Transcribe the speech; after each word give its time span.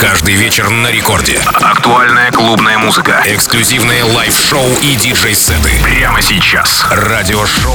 Каждый 0.00 0.34
вечер 0.34 0.70
на 0.70 0.92
рекорде. 0.92 1.40
Актуальная 1.54 2.30
клубная 2.30 2.78
музыка. 2.78 3.20
Эксклюзивные 3.26 4.04
лайв-шоу 4.04 4.64
и 4.80 4.94
диджей-сеты. 4.94 5.70
Прямо 5.82 6.22
сейчас. 6.22 6.86
Радиошоу 6.88 7.74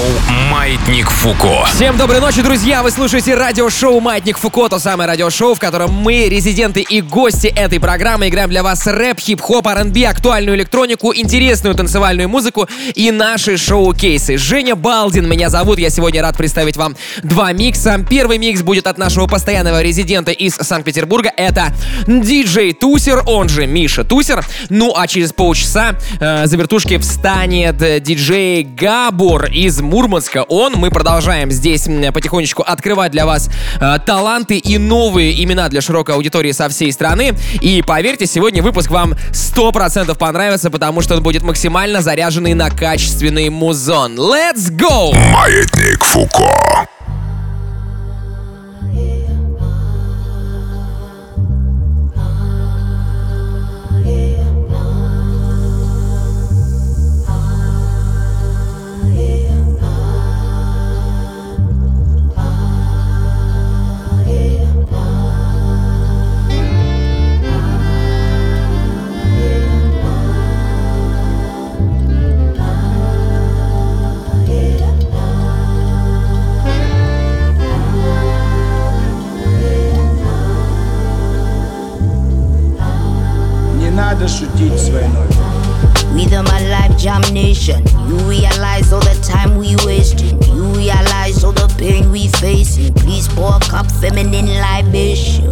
«Маятник 0.50 1.10
Фуко». 1.10 1.66
Всем 1.66 1.98
доброй 1.98 2.22
ночи, 2.22 2.42
друзья! 2.42 2.82
Вы 2.82 2.92
слушаете 2.92 3.36
радиошоу 3.36 4.00
«Маятник 4.00 4.38
Фуко», 4.38 4.70
то 4.70 4.80
самое 4.80 5.10
радиошоу, 5.10 5.54
в 5.54 5.60
котором 5.60 5.92
мы, 5.92 6.30
резиденты 6.30 6.80
и 6.80 7.02
гости 7.02 7.48
этой 7.48 7.82
программы, 7.82 8.30
играем 8.30 8.50
для 8.50 8.64
вас 8.64 8.88
рэп, 8.88 9.20
хип-хоп, 9.20 9.68
R&B, 9.68 10.06
актуальную 10.06 10.56
электронику, 10.56 11.14
интересную 11.14 11.76
танцевальную 11.76 12.30
музыку 12.30 12.70
и 12.96 13.12
наши 13.12 13.58
шоу-кейсы. 13.58 14.38
Женя 14.38 14.76
Балдин 14.76 15.28
меня 15.28 15.50
зовут, 15.50 15.78
я 15.78 15.90
сегодня 15.90 16.22
рад 16.22 16.38
представить 16.38 16.78
вам 16.78 16.96
два 17.22 17.52
микса. 17.52 18.00
Первый 18.10 18.38
микс 18.38 18.62
будет 18.62 18.88
от 18.88 18.98
нашего 18.98 19.28
постоянного 19.28 19.82
резидента 19.82 20.32
из 20.32 20.56
Санкт-Петербурга, 20.56 21.30
это 21.36 21.74
диджей 22.22 22.74
Тусер, 22.74 23.24
он 23.26 23.50
же 23.50 23.68
Миша 23.68 24.04
Тусер. 24.04 24.46
Ну 24.70 24.94
а 24.96 25.08
через 25.08 25.34
полчаса 25.34 25.96
э, 26.20 26.46
за 26.46 26.58
вертушки 26.58 26.98
встанет 26.98 27.82
э, 27.82 28.00
диджей 28.00 28.64
Габор 28.64 29.46
из 29.46 29.82
Мурманска. 29.82 30.44
Он, 30.44 30.74
мы 30.74 30.90
продолжаем 30.90 31.52
здесь 31.52 31.88
потихонечку 32.14 32.64
открывать 32.64 33.12
для 33.12 33.26
вас 33.26 33.50
э, 33.80 33.98
таланты 34.06 34.58
и 34.58 34.78
новые 34.78 35.44
имена 35.44 35.70
для 35.70 35.82
широкой 35.82 36.16
аудитории 36.16 36.52
со 36.52 36.70
всей 36.70 36.92
страны. 36.92 37.34
И 37.62 37.82
поверьте, 37.86 38.26
сегодня 38.26 38.62
выпуск 38.62 38.90
вам 38.92 39.16
100% 39.32 40.16
понравится, 40.18 40.70
потому 40.70 41.02
что 41.02 41.16
он 41.16 41.24
будет 41.24 41.44
максимально 41.44 42.02
заряженный 42.02 42.54
на 42.54 42.70
качественный 42.70 43.50
музон. 43.50 44.16
Let's 44.16 44.70
go! 44.70 45.14
Маятник 45.32 46.04
Фуко. 46.04 46.88
You 87.72 88.18
realize 88.28 88.92
all 88.92 89.00
the 89.00 89.18
time 89.24 89.56
we 89.56 89.78
wasting. 89.86 90.42
You 90.54 90.66
realize 90.76 91.46
all 91.46 91.54
the 91.54 91.74
pain 91.80 92.12
we 92.12 92.28
facing. 92.28 92.94
Please 92.94 93.30
pour 93.30 93.56
a 93.56 93.60
cup 93.62 93.90
feminine 93.90 94.48
libation. 94.48 95.50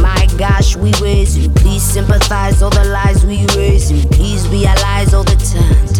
My 0.00 0.26
gosh, 0.38 0.74
we 0.74 0.90
raising. 1.02 1.52
Please 1.52 1.82
sympathize 1.82 2.62
all 2.62 2.70
the 2.70 2.84
lies 2.84 3.26
we 3.26 3.46
raising. 3.54 4.08
Please 4.08 4.48
realize 4.48 5.12
all 5.12 5.24
the 5.24 5.36
time. 5.36 5.91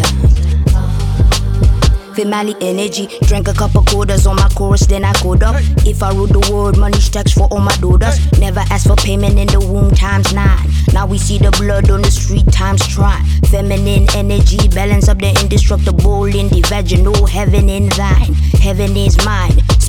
Family 2.15 2.55
energy, 2.61 3.09
drank 3.23 3.49
a 3.49 3.55
couple 3.55 3.83
quarters 3.85 4.27
on 4.27 4.37
my 4.37 4.49
chorus, 4.51 4.87
then 4.87 5.05
I 5.05 5.13
code 5.15 5.43
up. 5.43 5.57
If 5.87 6.03
I 6.03 6.13
rule 6.13 6.27
the 6.27 6.47
world, 6.53 6.77
money 6.79 7.01
stacks 7.01 7.33
for 7.33 7.49
all 7.51 7.61
my 7.61 7.75
daughters. 7.77 8.21
Never 8.39 8.61
ask 8.71 8.87
for 8.87 8.97
payment 8.97 9.39
in 9.39 9.47
the 9.47 9.61
womb 9.61 9.91
times 9.93 10.33
nine. 10.35 10.69
Now 10.93 11.07
we 11.07 11.19
see 11.19 11.39
the 11.39 11.51
blood 11.53 11.91
on 11.91 12.03
the 12.03 12.11
street 12.11 12.51
times 12.53 12.87
try. 12.87 13.19
Feminine 13.51 14.07
energy, 14.15 14.69
balance 14.69 15.09
up 15.09 15.19
the 15.19 15.31
indestructible 15.41 16.25
in 16.27 16.49
the 16.49 16.61
vaginal. 16.69 17.27
Heaven 17.27 17.69
in 17.69 17.89
thine, 17.91 18.35
heaven 18.61 18.97
is 18.97 19.17
mine. 19.25 19.57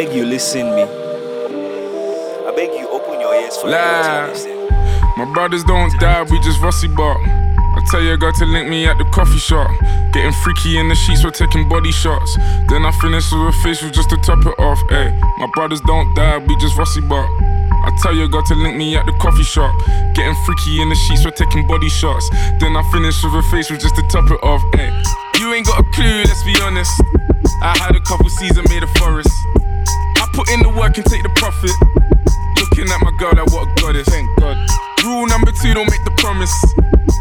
beg 0.00 0.16
you 0.16 0.24
listen 0.24 0.64
me. 0.74 0.82
I 0.82 2.52
beg 2.56 2.72
you 2.72 2.88
open 2.88 3.20
your 3.20 3.34
ears 3.34 3.54
for 3.58 3.68
Lie. 3.68 4.32
My 5.18 5.30
brothers 5.34 5.62
don't 5.64 5.92
die, 6.00 6.22
we 6.22 6.40
just 6.40 6.58
rusty 6.62 6.88
bark. 6.88 7.20
I 7.20 7.80
tell 7.90 8.00
your 8.00 8.16
girl 8.16 8.32
to 8.32 8.46
link 8.46 8.70
me 8.70 8.86
at 8.86 8.96
the 8.96 9.04
coffee 9.12 9.36
shop. 9.36 9.68
Getting 10.14 10.32
freaky 10.42 10.78
in 10.78 10.88
the 10.88 10.94
sheets, 10.94 11.22
we're 11.22 11.36
taking 11.36 11.68
body 11.68 11.92
shots. 11.92 12.34
Then 12.70 12.86
I 12.86 12.92
finish 13.02 13.30
with 13.30 13.52
a 13.52 13.52
facial 13.62 13.90
just 13.90 14.08
to 14.08 14.16
top 14.24 14.40
it 14.46 14.56
off. 14.58 14.80
Ayy, 14.88 15.12
my 15.36 15.48
brothers 15.52 15.82
don't 15.82 16.08
die, 16.16 16.38
we 16.38 16.56
just 16.56 16.78
rusty 16.78 17.02
bark. 17.02 17.28
I 17.84 17.90
tell 18.00 18.14
your 18.16 18.28
girl 18.28 18.42
to 18.44 18.54
link 18.54 18.76
me 18.76 18.96
at 18.96 19.04
the 19.04 19.12
coffee 19.20 19.44
shop. 19.44 19.68
Getting 20.14 20.34
freaky 20.46 20.80
in 20.80 20.88
the 20.88 20.94
sheets, 20.94 21.26
we're 21.26 21.36
taking 21.36 21.66
body 21.66 21.90
shots. 21.90 22.24
Then 22.58 22.74
I 22.74 22.82
finish 22.90 23.22
with 23.22 23.34
a 23.34 23.42
face, 23.52 23.68
facial 23.68 23.76
just 23.76 23.96
to 23.96 24.02
top 24.08 24.30
it 24.30 24.40
off. 24.42 24.62
Ayy, 24.80 24.96
you 25.38 25.52
ain't 25.52 25.66
got 25.66 25.78
a 25.78 25.84
clue, 25.92 26.24
let's 26.24 26.42
be 26.44 26.56
honest. 26.62 26.90
I 27.62 27.76
had 27.76 27.94
a 27.94 28.00
couple 28.00 28.30
seasons 28.30 28.66
made 28.70 28.82
a 28.82 28.88
forest. 28.96 29.28
Put 30.40 30.48
in 30.52 30.62
the 30.62 30.70
work 30.70 30.96
and 30.96 31.04
take 31.04 31.22
the 31.22 31.28
profit. 31.36 31.68
Looking 32.56 32.88
at 32.88 32.96
my 33.04 33.12
girl 33.20 33.28
like 33.36 33.52
what 33.52 33.68
a 33.68 33.82
goddess. 33.82 34.08
Thank 34.08 34.26
God. 34.40 34.56
Rule 35.04 35.26
number 35.26 35.52
two, 35.52 35.74
don't 35.74 35.84
make 35.84 36.02
the 36.04 36.16
promise. 36.16 36.48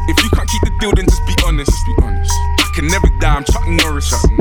If 0.08 0.24
you 0.24 0.30
can't 0.32 0.48
keep 0.48 0.64
the 0.64 0.72
deal, 0.80 0.96
then 0.96 1.04
just 1.04 1.28
be 1.28 1.36
honest. 1.44 1.70
Just 1.70 1.86
be 1.86 1.96
honest. 2.02 2.32
I 2.32 2.72
can 2.76 2.88
never 2.88 3.10
die, 3.20 3.36
I'm 3.36 3.44
Chuck 3.44 3.68
Norris. 3.68 4.10
Chuck 4.10 4.39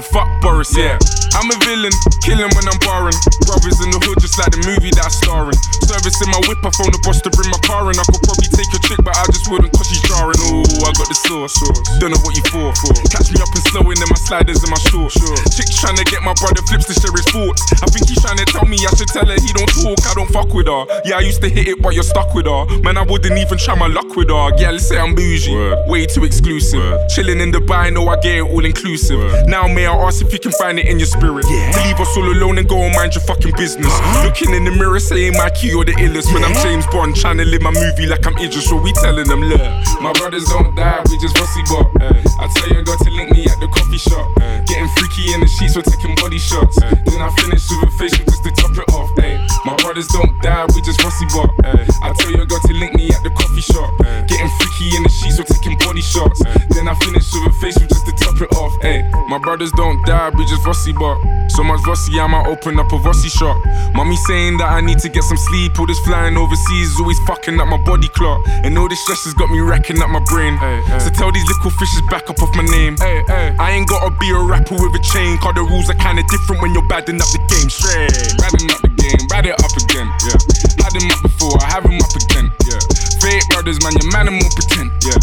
the 0.00 0.08
fuck 0.08 0.28
Boris, 0.40 0.72
yeah. 0.76 0.96
I'm 1.36 1.52
a 1.52 1.56
villain, 1.68 1.92
killing 2.24 2.48
when 2.56 2.64
I'm 2.64 2.80
barring. 2.80 3.16
Brothers 3.44 3.78
in 3.84 3.92
the 3.92 4.00
hood, 4.00 4.18
just 4.18 4.40
like 4.40 4.50
the 4.50 4.62
movie 4.64 4.90
that 4.96 5.04
I'm 5.04 5.12
starring. 5.12 5.56
Service 5.84 6.16
in 6.24 6.28
my 6.32 6.40
whip, 6.48 6.58
I 6.64 6.72
phone 6.72 6.90
the 6.90 7.00
boss 7.04 7.20
to 7.22 7.30
bring 7.30 7.52
my 7.52 7.60
car 7.62 7.92
in. 7.92 7.96
I 8.00 8.04
could 8.08 8.24
probably 8.24 8.48
take 8.48 8.70
a 8.72 8.80
chick, 8.80 9.00
but 9.04 9.12
I 9.12 9.28
just 9.28 9.46
wouldn't 9.52 9.70
cause 9.76 9.92
she's 9.92 10.02
jarring. 10.08 10.40
Ooh, 10.48 10.64
I 10.64 10.90
got 10.96 11.06
the 11.06 11.18
sauce. 11.28 11.54
Don't 12.00 12.16
know 12.16 12.22
what 12.24 12.32
you 12.32 12.44
for. 12.48 12.72
Catch 13.12 13.28
me 13.30 13.38
up 13.44 13.52
and 13.52 13.64
slowing 13.68 14.00
in 14.00 14.08
my 14.08 14.18
sliders 14.18 14.64
and 14.64 14.72
my 14.72 14.80
shorts. 14.88 15.20
Chick's 15.52 15.76
trying 15.76 16.00
to 16.00 16.06
get 16.08 16.24
my 16.24 16.34
brother 16.40 16.64
flips 16.64 16.88
to 16.88 16.94
share 16.96 17.12
his 17.12 17.28
thoughts. 17.28 17.60
I 17.84 17.86
think 17.92 18.08
he's 18.08 18.20
trying 18.24 18.40
to 18.40 18.46
tell 18.48 18.64
me 18.64 18.80
I 18.80 18.90
should 18.96 19.12
tell 19.12 19.28
her 19.28 19.36
he 19.36 19.52
don't 19.52 19.70
talk, 19.70 20.00
I 20.08 20.16
don't 20.16 20.30
fuck 20.32 20.50
with 20.56 20.70
her. 20.70 20.82
Yeah, 21.04 21.20
I 21.20 21.22
used 21.26 21.44
to 21.44 21.50
hit 21.52 21.68
it, 21.68 21.78
but 21.84 21.92
you're 21.92 22.06
stuck 22.06 22.32
with 22.32 22.48
her. 22.48 22.64
Man, 22.80 22.96
I 22.96 23.04
wouldn't 23.04 23.36
even 23.36 23.58
try 23.60 23.76
my 23.76 23.90
luck 23.90 24.16
with 24.16 24.32
her. 24.32 24.56
Yeah, 24.56 24.72
let's 24.72 24.88
say 24.88 24.96
I'm 24.96 25.12
bougie. 25.14 25.52
Way 25.90 26.06
too 26.06 26.24
exclusive. 26.24 26.80
Chilling 27.12 27.40
in 27.40 27.52
Dubai, 27.52 27.92
know 27.92 28.08
I 28.08 28.16
get 28.24 28.40
it 28.40 28.46
all 28.48 28.64
inclusive. 28.64 29.20
Now, 29.46 29.68
may 29.68 29.89
I 29.90 30.06
ask 30.06 30.22
if 30.22 30.32
you 30.32 30.38
can 30.38 30.52
find 30.52 30.78
it 30.78 30.86
in 30.86 30.98
your 31.02 31.10
spirit? 31.10 31.42
To 31.42 31.80
leave 31.82 31.98
us 31.98 32.14
all 32.16 32.30
alone 32.30 32.58
and 32.58 32.68
go 32.68 32.78
and 32.86 32.94
mind 32.94 33.14
your 33.14 33.24
fucking 33.26 33.58
business. 33.58 33.90
Uh-huh. 33.90 34.26
Looking 34.26 34.54
in 34.54 34.64
the 34.64 34.70
mirror, 34.70 35.00
saying 35.00 35.34
my 35.34 35.50
key 35.50 35.74
or 35.74 35.84
the 35.84 35.98
illest. 35.98 36.32
When 36.32 36.44
I'm 36.44 36.54
James 36.62 36.86
Bond, 36.94 37.16
trying 37.16 37.38
to 37.38 37.44
live 37.44 37.62
my 37.62 37.74
movie 37.74 38.06
like 38.06 38.24
I'm 38.26 38.38
Idris, 38.38 38.70
so 38.70 38.78
we 38.78 38.92
telling 39.02 39.26
them, 39.26 39.42
look, 39.42 39.60
my 39.98 40.12
brothers 40.14 40.46
don't 40.46 40.74
die, 40.76 41.02
we 41.10 41.18
just 41.18 41.34
Vossi 41.34 41.62
bop. 41.66 41.90
Eh. 42.00 42.22
I 42.38 42.46
tell 42.54 42.68
you, 42.70 42.80
I 42.80 42.82
got 42.86 43.02
to 43.02 43.10
link 43.10 43.32
me 43.34 43.44
at 43.50 43.58
the 43.58 43.66
coffee 43.66 43.98
shop. 43.98 44.26
Eh. 44.38 44.62
Getting 44.70 44.88
freaky 44.94 45.34
in 45.34 45.40
the 45.40 45.50
sheets, 45.58 45.74
we're 45.74 45.82
taking 45.82 46.14
body 46.22 46.38
shots. 46.38 46.78
Eh. 46.82 46.94
Then 47.10 47.20
I 47.22 47.30
finish 47.42 47.66
with 47.66 47.90
a 47.90 47.92
facial 47.98 48.24
just 48.30 48.44
to 48.46 48.50
top 48.54 48.78
it 48.78 48.86
off. 48.94 49.10
Ay. 49.18 49.42
My 49.66 49.74
brothers 49.90 50.06
don't 50.06 50.40
die, 50.40 50.66
we 50.70 50.80
just 50.82 51.00
Vossi 51.00 51.26
bop. 51.34 51.50
Eh. 51.66 51.84
I 52.02 52.12
tell 52.14 52.30
you, 52.30 52.38
I 52.38 52.44
got 52.44 52.62
to 52.62 52.74
link 52.74 52.94
me 52.94 53.10
at 53.10 53.24
the 53.26 53.30
coffee 53.30 53.60
shop. 53.60 53.90
Eh. 54.06 54.22
Getting 54.30 54.46
freaky 54.62 54.94
in 54.94 55.02
the 55.02 55.10
sheets, 55.10 55.34
we're 55.34 55.50
taking 55.50 55.74
body 55.82 56.00
shots. 56.00 56.38
Eh. 56.46 56.58
Then 56.70 56.86
I 56.86 56.94
finish 56.94 57.26
with 57.34 57.50
a 57.50 57.54
facial 57.58 57.90
just 57.90 58.06
to 58.06 58.12
top 58.14 58.38
it 58.38 58.54
off. 58.54 58.70
Hey, 58.82 59.02
my 59.26 59.38
brothers 59.38 59.72
don't 59.72 59.98
die, 60.06 60.30
we 60.38 60.46
just 60.46 60.62
Vossi 60.62 60.94
bop 60.94 61.18
So 61.50 61.64
much 61.64 61.80
Vossi, 61.82 62.22
I 62.22 62.26
might 62.30 62.46
open 62.46 62.78
up 62.78 62.92
a 62.92 62.98
Vossi 63.02 63.26
shop. 63.34 63.58
Mommy 63.94 64.14
saying 64.30 64.58
that 64.58 64.70
I 64.70 64.80
need 64.80 65.00
to 65.00 65.08
get 65.08 65.24
some 65.24 65.36
sleep. 65.50 65.74
All 65.80 65.86
this 65.86 65.98
flying 66.06 66.36
overseas 66.36 66.94
is 66.94 67.00
always 67.00 67.18
fucking 67.26 67.58
up 67.58 67.66
my 67.66 67.82
body 67.82 68.06
clock. 68.14 68.46
And 68.62 68.78
all 68.78 68.88
this 68.88 69.02
stress 69.02 69.24
has 69.26 69.34
got 69.34 69.50
me 69.50 69.58
racking 69.58 69.98
up 69.98 70.10
my 70.10 70.22
brain. 70.30 70.54
So 71.02 71.10
tell 71.10 71.32
these 71.32 71.46
little 71.50 71.74
fishes 71.82 72.02
back 72.14 72.30
up 72.30 72.38
off 72.38 72.54
my 72.54 72.62
name. 72.62 72.94
I 73.02 73.74
ain't 73.74 73.88
gotta 73.88 74.14
be 74.22 74.30
a 74.30 74.38
rapper 74.38 74.78
with 74.78 74.94
a 74.94 75.02
chain, 75.02 75.34
cause 75.38 75.58
the 75.58 75.66
rules 75.66 75.90
are 75.90 75.98
kinda 75.98 76.22
different 76.30 76.62
when 76.62 76.70
you're 76.74 76.86
badding 76.86 77.18
up 77.18 77.26
the 77.34 77.42
game. 77.50 77.66
Straight, 77.66 78.38
badding 78.38 78.70
up 78.70 78.80
the 78.86 78.88
game, 78.94 78.99
bad 79.28 79.46
it 79.46 79.56
up 79.56 79.72
again. 79.76 80.08
Yeah, 80.26 80.38
had 80.84 80.92
him 80.92 81.10
up 81.10 81.22
before, 81.22 81.56
I 81.62 81.68
have 81.72 81.84
him 81.84 81.98
up 82.00 82.12
again. 82.12 82.52
Yeah, 82.68 82.80
fake 83.20 83.46
brothers, 83.48 83.80
man, 83.82 83.94
your 83.96 84.10
man, 84.12 84.28
more 84.32 84.52
pretend. 84.52 84.92
Yeah, 85.06 85.18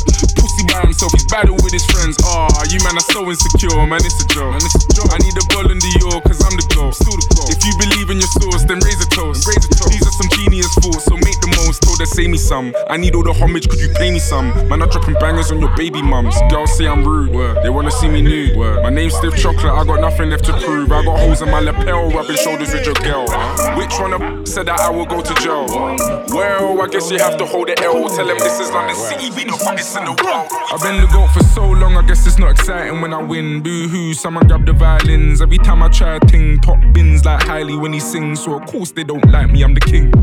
himself, 0.98 1.14
he's 1.14 1.30
battle 1.30 1.54
with 1.62 1.74
his 1.74 1.86
friends. 1.86 2.18
Ah, 2.26 2.50
oh, 2.50 2.64
you 2.74 2.82
man 2.82 2.98
are 2.98 3.10
so 3.14 3.22
insecure, 3.30 3.86
man, 3.86 4.02
it's 4.02 4.18
a 4.18 4.28
joke. 4.34 4.50
Man, 4.50 4.66
it's 4.66 4.74
a 4.74 4.90
joke. 4.98 5.14
I 5.14 5.22
need 5.22 5.38
a 5.38 5.46
ball 5.54 5.70
in 5.70 5.78
the 5.78 5.92
York, 6.02 6.26
cause 6.26 6.42
I'm 6.42 6.58
the 6.58 6.66
goal. 6.74 6.90
Still 6.92 7.14
the 7.14 7.28
goal. 7.38 7.46
If 7.54 7.62
you 7.62 7.74
believe 7.78 8.10
in 8.10 8.18
your 8.18 8.34
source, 8.42 8.66
then 8.66 8.82
raise 8.82 8.98
a 8.98 9.10
toast. 9.14 9.46
Raise 9.46 9.62
a 9.62 9.70
toast. 9.70 9.94
These 9.94 10.02
are 10.10 10.16
some 10.18 10.30
genius 10.34 10.74
thoughts, 10.74 11.06
so 11.06 11.14
make 11.22 11.38
the 11.38 11.54
most. 11.62 11.86
Told 11.86 12.02
her, 12.02 12.10
say 12.10 12.26
me 12.26 12.38
some. 12.38 12.74
I 12.90 12.98
need 12.98 13.14
all 13.14 13.22
the 13.22 13.34
homage, 13.34 13.70
could 13.70 13.80
you 13.80 13.94
pay 13.94 14.10
me 14.10 14.18
some? 14.18 14.50
Man, 14.68 14.82
I'm 14.82 14.90
dropping 14.90 15.22
bangers 15.22 15.52
on 15.54 15.62
your 15.62 15.74
baby 15.78 16.02
mums. 16.02 16.34
Girls 16.50 16.74
say 16.74 16.88
I'm 16.90 17.06
rude, 17.06 17.30
Word. 17.30 17.62
they 17.62 17.70
wanna 17.70 17.92
see 17.92 18.10
me 18.10 18.22
nude. 18.22 18.58
Word. 18.58 18.82
My 18.82 18.90
name's 18.90 19.14
Stiff 19.14 19.38
Chocolate, 19.38 19.74
I 19.74 19.86
got 19.86 20.02
nothing 20.02 20.30
left 20.30 20.46
to 20.46 20.54
prove. 20.66 20.92
I 20.92 21.06
got 21.06 21.20
holes 21.20 21.42
in 21.42 21.50
my 21.52 21.60
lapel, 21.62 22.10
rubbing 22.10 22.38
shoulders 22.38 22.74
with 22.74 22.86
your 22.86 22.98
girl. 23.06 23.30
Which 23.78 23.94
one 24.02 24.14
of 24.18 24.48
said 24.48 24.66
that 24.66 24.80
I 24.80 24.90
will 24.90 25.06
go 25.06 25.22
to 25.22 25.34
jail? 25.42 25.66
Well, 26.34 26.82
I 26.82 26.88
guess 26.88 27.12
you 27.12 27.20
have 27.20 27.38
to 27.38 27.46
hold 27.46 27.70
the 27.70 27.78
L. 27.84 28.10
Tell 28.10 28.26
them 28.26 28.40
this 28.40 28.60
is 28.60 28.72
London 28.72 28.96
City, 28.96 29.30
be 29.30 29.44
the 29.46 29.58
hottest 29.58 29.96
in 29.96 30.06
the 30.06 30.16
world. 30.26 30.50
Been 30.88 31.02
the 31.02 31.08
goat 31.08 31.28
for 31.32 31.44
so 31.44 31.68
long, 31.68 31.98
I 31.98 32.02
guess 32.08 32.26
it's 32.26 32.40
not 32.40 32.52
exciting 32.52 33.02
when 33.02 33.14
I 33.14 33.22
win. 33.22 33.62
Boo 33.62 33.90
hoo, 33.90 34.14
someone 34.14 34.48
grab 34.48 34.66
the 34.66 34.72
violins. 34.72 35.42
Every 35.42 35.58
time 35.58 35.84
I 35.84 35.90
try 35.90 36.16
a 36.16 36.20
ting, 36.22 36.60
pop 36.60 36.80
bins 36.94 37.26
like 37.26 37.44
Hailey 37.44 37.76
when 37.76 37.92
he 37.92 38.00
sings. 38.00 38.42
So 38.42 38.58
of 38.58 38.66
course 38.68 38.92
they 38.92 39.04
don't 39.04 39.30
like 39.30 39.52
me, 39.52 39.64
I'm 39.64 39.74
the 39.74 39.82
king. 39.82 40.14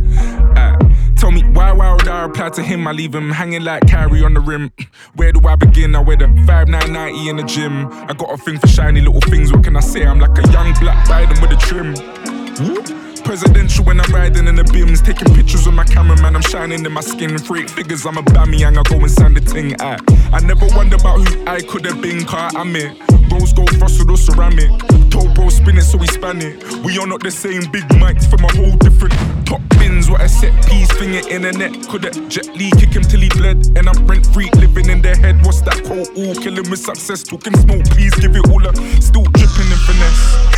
Uh, 0.56 0.78
tell 1.16 1.31
me 1.32 1.43
why, 1.52 1.70
why 1.72 1.93
would 1.93 2.08
I 2.08 2.22
reply 2.22 2.49
to 2.49 2.62
him? 2.62 2.87
I 2.87 2.93
leave 2.93 3.14
him 3.14 3.31
hanging 3.31 3.62
like 3.62 3.87
Kyrie 3.87 4.25
on 4.25 4.32
the 4.32 4.40
rim. 4.40 4.72
Where 5.16 5.32
do 5.32 5.46
I 5.46 5.56
begin? 5.56 5.94
I 5.94 6.00
wear 6.00 6.16
the 6.16 6.28
5990 6.46 7.28
in 7.28 7.37
the 7.37 7.43
gym. 7.43 7.87
I 8.08 8.14
got 8.14 8.32
a 8.32 8.38
thing 8.38 8.58
for 8.58 8.67
shiny 8.67 9.02
little 9.02 9.20
things. 9.20 9.52
What 9.52 9.64
can 9.64 9.76
I 9.76 9.81
say? 9.81 10.06
I'm 10.06 10.19
like 10.19 10.38
a 10.38 10.50
young 10.50 10.72
black 10.81 11.06
Biden 11.06 11.43
with 11.43 11.52
a 11.52 11.56
trim. 11.56 13.13
Presidential 13.24 13.84
when 13.84 14.00
I'm 14.00 14.12
riding 14.12 14.46
in 14.46 14.56
the 14.56 14.64
beams, 14.64 15.00
taking 15.00 15.34
pictures 15.34 15.66
with 15.66 15.74
my 15.74 15.84
cameraman. 15.84 16.36
I'm 16.36 16.42
shining 16.42 16.84
in 16.84 16.92
my 16.92 17.00
skin. 17.00 17.38
Freak 17.38 17.70
figures, 17.70 18.04
I'm 18.06 18.18
a 18.18 18.22
bammy 18.22 18.66
and 18.66 18.78
I 18.78 18.82
go 18.82 19.04
sign 19.06 19.34
the 19.34 19.40
ting. 19.40 19.74
I, 19.80 19.98
I 20.32 20.40
never 20.40 20.66
wonder 20.76 20.96
about 20.96 21.26
who 21.26 21.44
I 21.46 21.60
could 21.62 21.84
have 21.86 22.00
been, 22.02 22.24
car 22.24 22.50
I'm 22.54 22.76
it. 22.76 22.92
Rose 23.32 23.52
gold 23.52 23.74
frosted 23.78 24.10
or 24.10 24.16
ceramic. 24.16 24.70
Told 25.10 25.34
bro 25.34 25.48
spin 25.48 25.78
it 25.78 25.82
so 25.82 25.98
we 25.98 26.06
span 26.06 26.42
it. 26.42 26.62
We 26.84 26.98
are 26.98 27.06
not 27.06 27.22
the 27.22 27.30
same 27.30 27.70
big 27.72 27.84
mics 27.96 28.28
from 28.28 28.44
a 28.44 28.52
whole 28.52 28.76
different 28.76 29.14
top 29.46 29.62
bins. 29.78 30.10
What 30.10 30.20
a 30.20 30.28
set 30.28 30.52
piece 30.66 30.92
finger 30.92 31.26
in 31.28 31.44
it 31.44 31.56
net. 31.56 31.88
Could 31.88 32.04
have 32.04 32.28
Jet 32.28 32.46
Li 32.54 32.70
kick 32.72 32.92
him 32.92 33.02
till 33.02 33.20
he 33.20 33.30
bled. 33.30 33.66
And 33.78 33.88
I'm 33.88 34.06
rent 34.06 34.26
free 34.26 34.50
living 34.54 34.90
in 34.90 35.02
their 35.02 35.16
head. 35.16 35.44
What's 35.44 35.62
that 35.62 35.82
quote? 35.84 36.08
All 36.16 36.34
killing 36.34 36.68
with 36.70 36.80
success. 36.80 37.22
Talking 37.22 37.56
smoke, 37.56 37.84
please 37.90 38.14
give 38.16 38.36
it 38.36 38.48
all 38.50 38.66
up. 38.68 38.76
Still 39.02 39.24
dripping 39.24 39.70
in 39.72 39.80
finesse. 39.88 40.53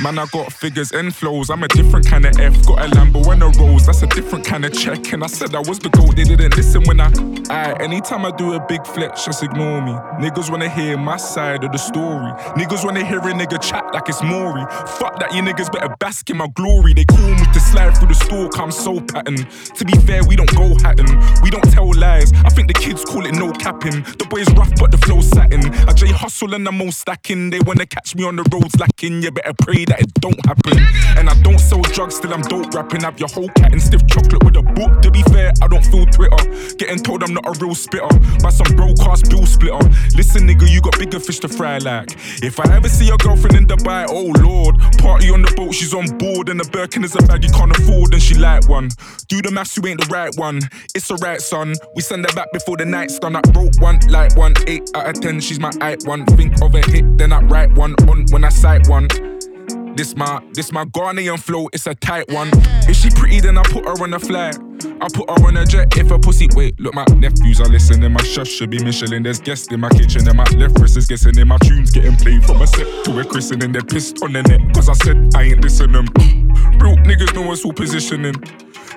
Man, 0.00 0.18
I 0.18 0.26
got 0.32 0.52
figures 0.52 0.92
and 0.92 1.14
flows. 1.14 1.50
I'm 1.50 1.62
a 1.62 1.68
different 1.68 2.06
kind 2.06 2.24
of 2.24 2.38
F. 2.38 2.54
Got 2.66 2.86
a 2.86 2.88
Lambo 2.88 3.26
and 3.32 3.42
a 3.42 3.48
Rose. 3.60 3.86
That's 3.86 4.02
a 4.02 4.06
different 4.06 4.46
kind 4.46 4.64
of 4.64 4.72
check. 4.72 5.12
And 5.12 5.22
I 5.22 5.26
said 5.26 5.54
I 5.54 5.60
was 5.60 5.78
the 5.78 5.90
goat. 5.90 6.16
They 6.16 6.24
didn't 6.24 6.56
listen 6.56 6.82
when 6.84 7.00
I. 7.00 7.10
I 7.50 7.72
anytime 7.82 8.24
I 8.24 8.30
do 8.30 8.54
a 8.54 8.60
big 8.66 8.86
flex, 8.86 9.24
just 9.26 9.42
ignore 9.42 9.82
me. 9.82 9.92
Niggas 10.24 10.50
wanna 10.50 10.68
hear 10.68 10.96
my 10.96 11.16
side 11.18 11.64
of 11.64 11.72
the 11.72 11.78
story. 11.78 12.32
Niggas 12.56 12.84
wanna 12.84 13.04
hear 13.04 13.18
a 13.18 13.32
nigga 13.32 13.60
chat 13.60 13.84
like 13.92 14.08
it's 14.08 14.22
Maury. 14.22 14.64
Fuck 14.98 15.18
that, 15.20 15.34
you 15.34 15.42
niggas 15.42 15.70
better 15.70 15.94
bask 15.98 16.30
in 16.30 16.38
my 16.38 16.48
glory. 16.48 16.94
They 16.94 17.04
call 17.04 17.18
me 17.18 17.44
to 17.52 17.60
slide 17.60 17.96
through 17.98 18.08
the 18.08 18.14
store, 18.14 18.48
I'm 18.54 18.70
so 18.70 19.00
pattern. 19.00 19.36
To 19.36 19.84
be 19.84 19.92
fair, 20.06 20.24
we 20.24 20.36
don't 20.36 20.54
go 20.54 20.74
hatting. 20.82 21.10
We 21.42 21.50
don't 21.50 21.68
tell 21.72 21.90
lies. 21.94 22.32
I 22.44 22.48
think 22.48 22.68
the 22.68 22.74
kids 22.74 23.04
call 23.04 23.26
it 23.26 23.34
no 23.34 23.52
capping. 23.52 24.02
The 24.02 24.26
boy's 24.30 24.50
rough, 24.54 24.72
but 24.76 24.90
the 24.92 24.98
flow's 24.98 25.28
satin. 25.28 25.60
I 25.88 25.92
J 25.92 26.06
hustle 26.08 26.54
and 26.54 26.66
I'm 26.66 26.80
all 26.80 26.92
stacking. 26.92 27.50
They 27.50 27.60
wanna 27.60 27.86
catch 27.86 28.14
me 28.14 28.24
on 28.24 28.36
the 28.36 28.44
roads 28.50 28.78
lacking. 28.78 29.22
You 29.22 29.30
better 29.30 29.49
pray 29.52 29.84
that 29.86 30.00
it 30.00 30.14
don't 30.14 30.38
happen. 30.46 30.78
And 31.18 31.28
I 31.28 31.34
don't 31.42 31.58
sell 31.58 31.82
drugs, 31.82 32.16
still 32.16 32.32
I'm 32.32 32.42
dope 32.42 32.72
rapping. 32.74 33.02
Have 33.02 33.18
your 33.18 33.28
whole 33.28 33.48
cat 33.50 33.72
in 33.72 33.80
stiff 33.80 34.06
chocolate 34.06 34.42
with 34.44 34.56
a 34.56 34.62
book. 34.62 35.02
To 35.02 35.10
be 35.10 35.22
fair, 35.24 35.52
I 35.62 35.68
don't 35.68 35.84
feel 35.84 36.06
Twitter. 36.06 36.42
Getting 36.76 36.98
told 36.98 37.22
I'm 37.22 37.34
not 37.34 37.46
a 37.46 37.52
real 37.64 37.74
spitter 37.74 38.08
by 38.42 38.50
some 38.50 38.76
broadcast 38.76 39.30
bill 39.30 39.46
splitter. 39.46 39.84
Listen, 40.14 40.46
nigga, 40.46 40.68
you 40.70 40.80
got 40.80 40.98
bigger 40.98 41.20
fish 41.20 41.40
to 41.40 41.48
fry 41.48 41.78
like. 41.78 42.12
If 42.42 42.60
I 42.60 42.74
ever 42.74 42.88
see 42.88 43.06
your 43.06 43.18
girlfriend 43.18 43.56
in 43.56 43.66
Dubai, 43.66 44.06
oh 44.08 44.32
lord. 44.42 44.78
Party 44.98 45.30
on 45.30 45.42
the 45.42 45.52
boat, 45.56 45.74
she's 45.74 45.94
on 45.94 46.06
board. 46.18 46.48
And 46.48 46.60
the 46.60 46.68
Birkin 46.70 47.04
is 47.04 47.14
a 47.16 47.22
bag 47.22 47.44
you 47.44 47.50
can't 47.50 47.76
afford, 47.76 48.12
and 48.12 48.22
she 48.22 48.34
like 48.34 48.68
one. 48.68 48.90
Do 49.28 49.42
the 49.42 49.50
maths, 49.50 49.76
you 49.76 49.86
ain't 49.86 50.00
the 50.00 50.06
right 50.06 50.34
one. 50.36 50.60
It's 50.94 51.10
alright, 51.10 51.40
son. 51.40 51.74
We 51.94 52.02
send 52.02 52.26
her 52.26 52.34
back 52.34 52.52
before 52.52 52.76
the 52.76 52.84
night's 52.84 53.18
done. 53.18 53.36
I 53.36 53.40
broke 53.52 53.80
one, 53.80 54.00
like 54.08 54.36
one. 54.36 54.54
Eight 54.66 54.88
out 54.94 55.08
of 55.08 55.20
ten, 55.20 55.40
she's 55.40 55.60
my 55.60 55.70
eight 55.82 56.04
one. 56.06 56.24
Think 56.26 56.60
of 56.62 56.74
a 56.74 56.80
hit, 56.90 57.18
then 57.18 57.32
I 57.32 57.40
write 57.40 57.72
one 57.72 57.94
on 58.08 58.26
when 58.30 58.44
I 58.44 58.48
sight 58.48 58.88
one. 58.88 59.08
This 59.96 60.14
my 60.16 60.42
this 60.52 60.72
my 60.72 60.84
Ghanaian 60.84 61.38
flow, 61.38 61.68
it's 61.72 61.86
a 61.86 61.94
tight 61.94 62.30
one. 62.30 62.50
If 62.88 62.96
she 62.96 63.10
pretty, 63.10 63.40
then 63.40 63.58
I 63.58 63.62
put 63.62 63.84
her 63.84 64.02
on 64.02 64.14
a 64.14 64.18
flight. 64.18 64.56
I 65.02 65.08
put 65.08 65.30
her 65.30 65.46
on 65.46 65.56
a 65.56 65.64
jet 65.64 65.96
if 65.96 66.10
a 66.10 66.18
pussy. 66.18 66.48
Wait, 66.54 66.78
look, 66.78 66.94
my 66.94 67.04
nephews 67.16 67.60
are 67.60 67.68
listening. 67.68 68.12
My 68.12 68.22
chef 68.22 68.46
should 68.46 68.70
be 68.70 68.82
Michelin. 68.82 69.22
There's 69.22 69.40
guests 69.40 69.72
in 69.72 69.80
my 69.80 69.88
kitchen, 69.88 70.28
and 70.28 70.36
my 70.36 70.44
left 70.56 70.78
wrist 70.78 70.96
is 70.96 71.06
guessing. 71.06 71.38
And 71.38 71.48
my 71.48 71.58
tunes 71.58 71.90
getting 71.90 72.16
played 72.16 72.44
from 72.44 72.60
a 72.60 72.66
set 72.66 72.86
to 73.04 73.18
a 73.18 73.24
christening. 73.24 73.72
They're 73.72 73.82
pissed 73.82 74.22
on 74.22 74.32
the 74.32 74.42
net, 74.42 74.74
cause 74.74 74.88
I 74.88 74.94
said 74.94 75.30
I 75.34 75.44
ain't 75.44 75.62
listening. 75.62 76.06
Real 76.80 76.96
niggas 76.96 77.34
know 77.34 77.42
what's 77.42 77.64
all 77.64 77.72
positioning. 77.72 78.34